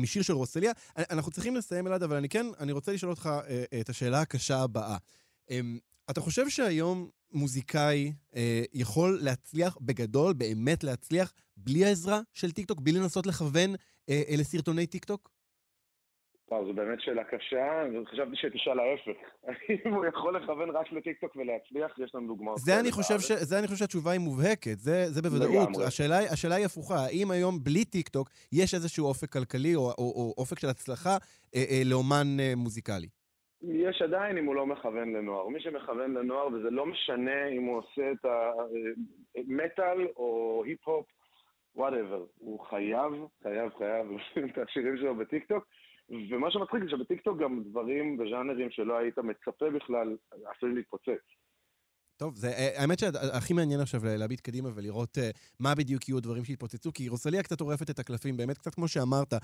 [0.00, 0.72] משיר של רוסליה.
[0.98, 3.88] אה, אנחנו צריכים לסיים, אלעד, אבל אני כן, אני רוצה לשאול אותך אה, אה, את
[3.88, 4.96] השאלה הקשה הבאה.
[5.50, 5.60] אה,
[6.10, 12.92] אתה חושב שהיום מוזיקאי אה, יכול להצליח בגדול, באמת להצליח, בלי העזרה של טיקטוק, בלי
[12.92, 13.74] לנסות לכוון
[14.08, 15.30] אה, אה, לסרטוני טיקטוק?
[16.52, 19.20] וואו, זו באמת שאלה קשה, וחשבתי שתשאל ההפך.
[19.46, 21.98] האם הוא יכול לכוון רק לטיקטוק ולהצליח?
[21.98, 22.58] יש לנו דוגמאות.
[22.58, 23.20] זה אני, חושב.
[23.20, 23.32] ש...
[23.32, 25.68] זה אני חושב שהתשובה היא מובהקת, זה, זה בוודאות.
[25.86, 30.34] השאלה, השאלה היא הפוכה, האם היום בלי טיקטוק יש איזשהו אופק כלכלי או, או, או
[30.38, 31.16] אופק של הצלחה
[31.54, 33.08] אה, אה, לאומן אה, מוזיקלי?
[33.62, 35.48] יש עדיין אם הוא לא מכוון לנוער.
[35.48, 38.26] מי שמכוון לנוער, וזה לא משנה אם הוא עושה את
[39.36, 41.06] המטאל או היפ-הופ,
[41.76, 42.24] whatever.
[42.38, 45.64] הוא חייב, חייב, חייב לשים את השירים שלו בטיקטוק.
[46.10, 51.22] ומה שמצחיק זה שבטיקטוק גם דברים וז'אנרים שלא היית מצפה בכלל עשויים להתפוצץ.
[52.16, 55.30] טוב, זה, אה, האמת שהכי מעניין עכשיו להביט קדימה ולראות אה,
[55.60, 59.34] מה בדיוק יהיו הדברים שהתפוצצו, כי רוסליה קצת טורפת את הקלפים, באמת קצת כמו שאמרת.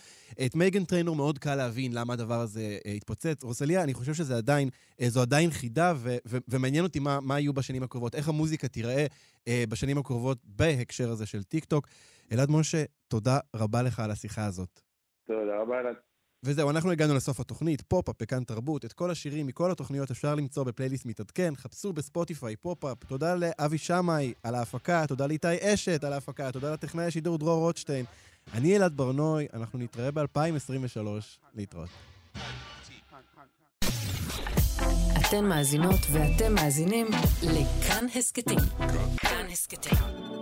[0.47, 3.45] את מייגן טריינור מאוד קל להבין למה הדבר הזה אה, התפוצץ.
[3.45, 4.69] רוסליה, אני חושב שזה עדיין,
[5.01, 9.07] זו עדיין חידה, ו- ו- ומעניין אותי מה, מה יהיו בשנים הקרובות, איך המוזיקה תיראה
[9.49, 11.89] אה, בשנים הקרובות בהקשר הזה של טיק טוק.
[12.33, 14.81] אלעד משה, תודה רבה לך על השיחה הזאת.
[15.27, 16.08] תודה רבה, אלעד.
[16.43, 18.85] וזהו, אנחנו הגענו לסוף התוכנית, פופ-אפ בכאן תרבות.
[18.85, 21.53] את כל השירים מכל התוכניות אפשר למצוא בפלייליסט מתעדכן.
[21.57, 23.05] חפשו בספוטיפיי פופ-אפ.
[23.05, 28.05] תודה לאבי שמאי על ההפקה, תודה לאיתי אשת על ההפקה, תודה לטכנאי השידור דרור רוטשטיין.
[28.55, 30.99] אני אלעד ברנוי, אנחנו נתראה ב-2023.
[31.55, 31.89] להתראות.
[35.21, 37.07] אתן מאזינות ואתם מאזינים
[37.43, 38.59] לכאן הסכתים.
[39.17, 39.99] כאן הסכתים,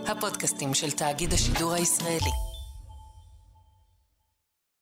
[0.07, 2.56] הפודקאסטים של תאגיד השידור הישראלי.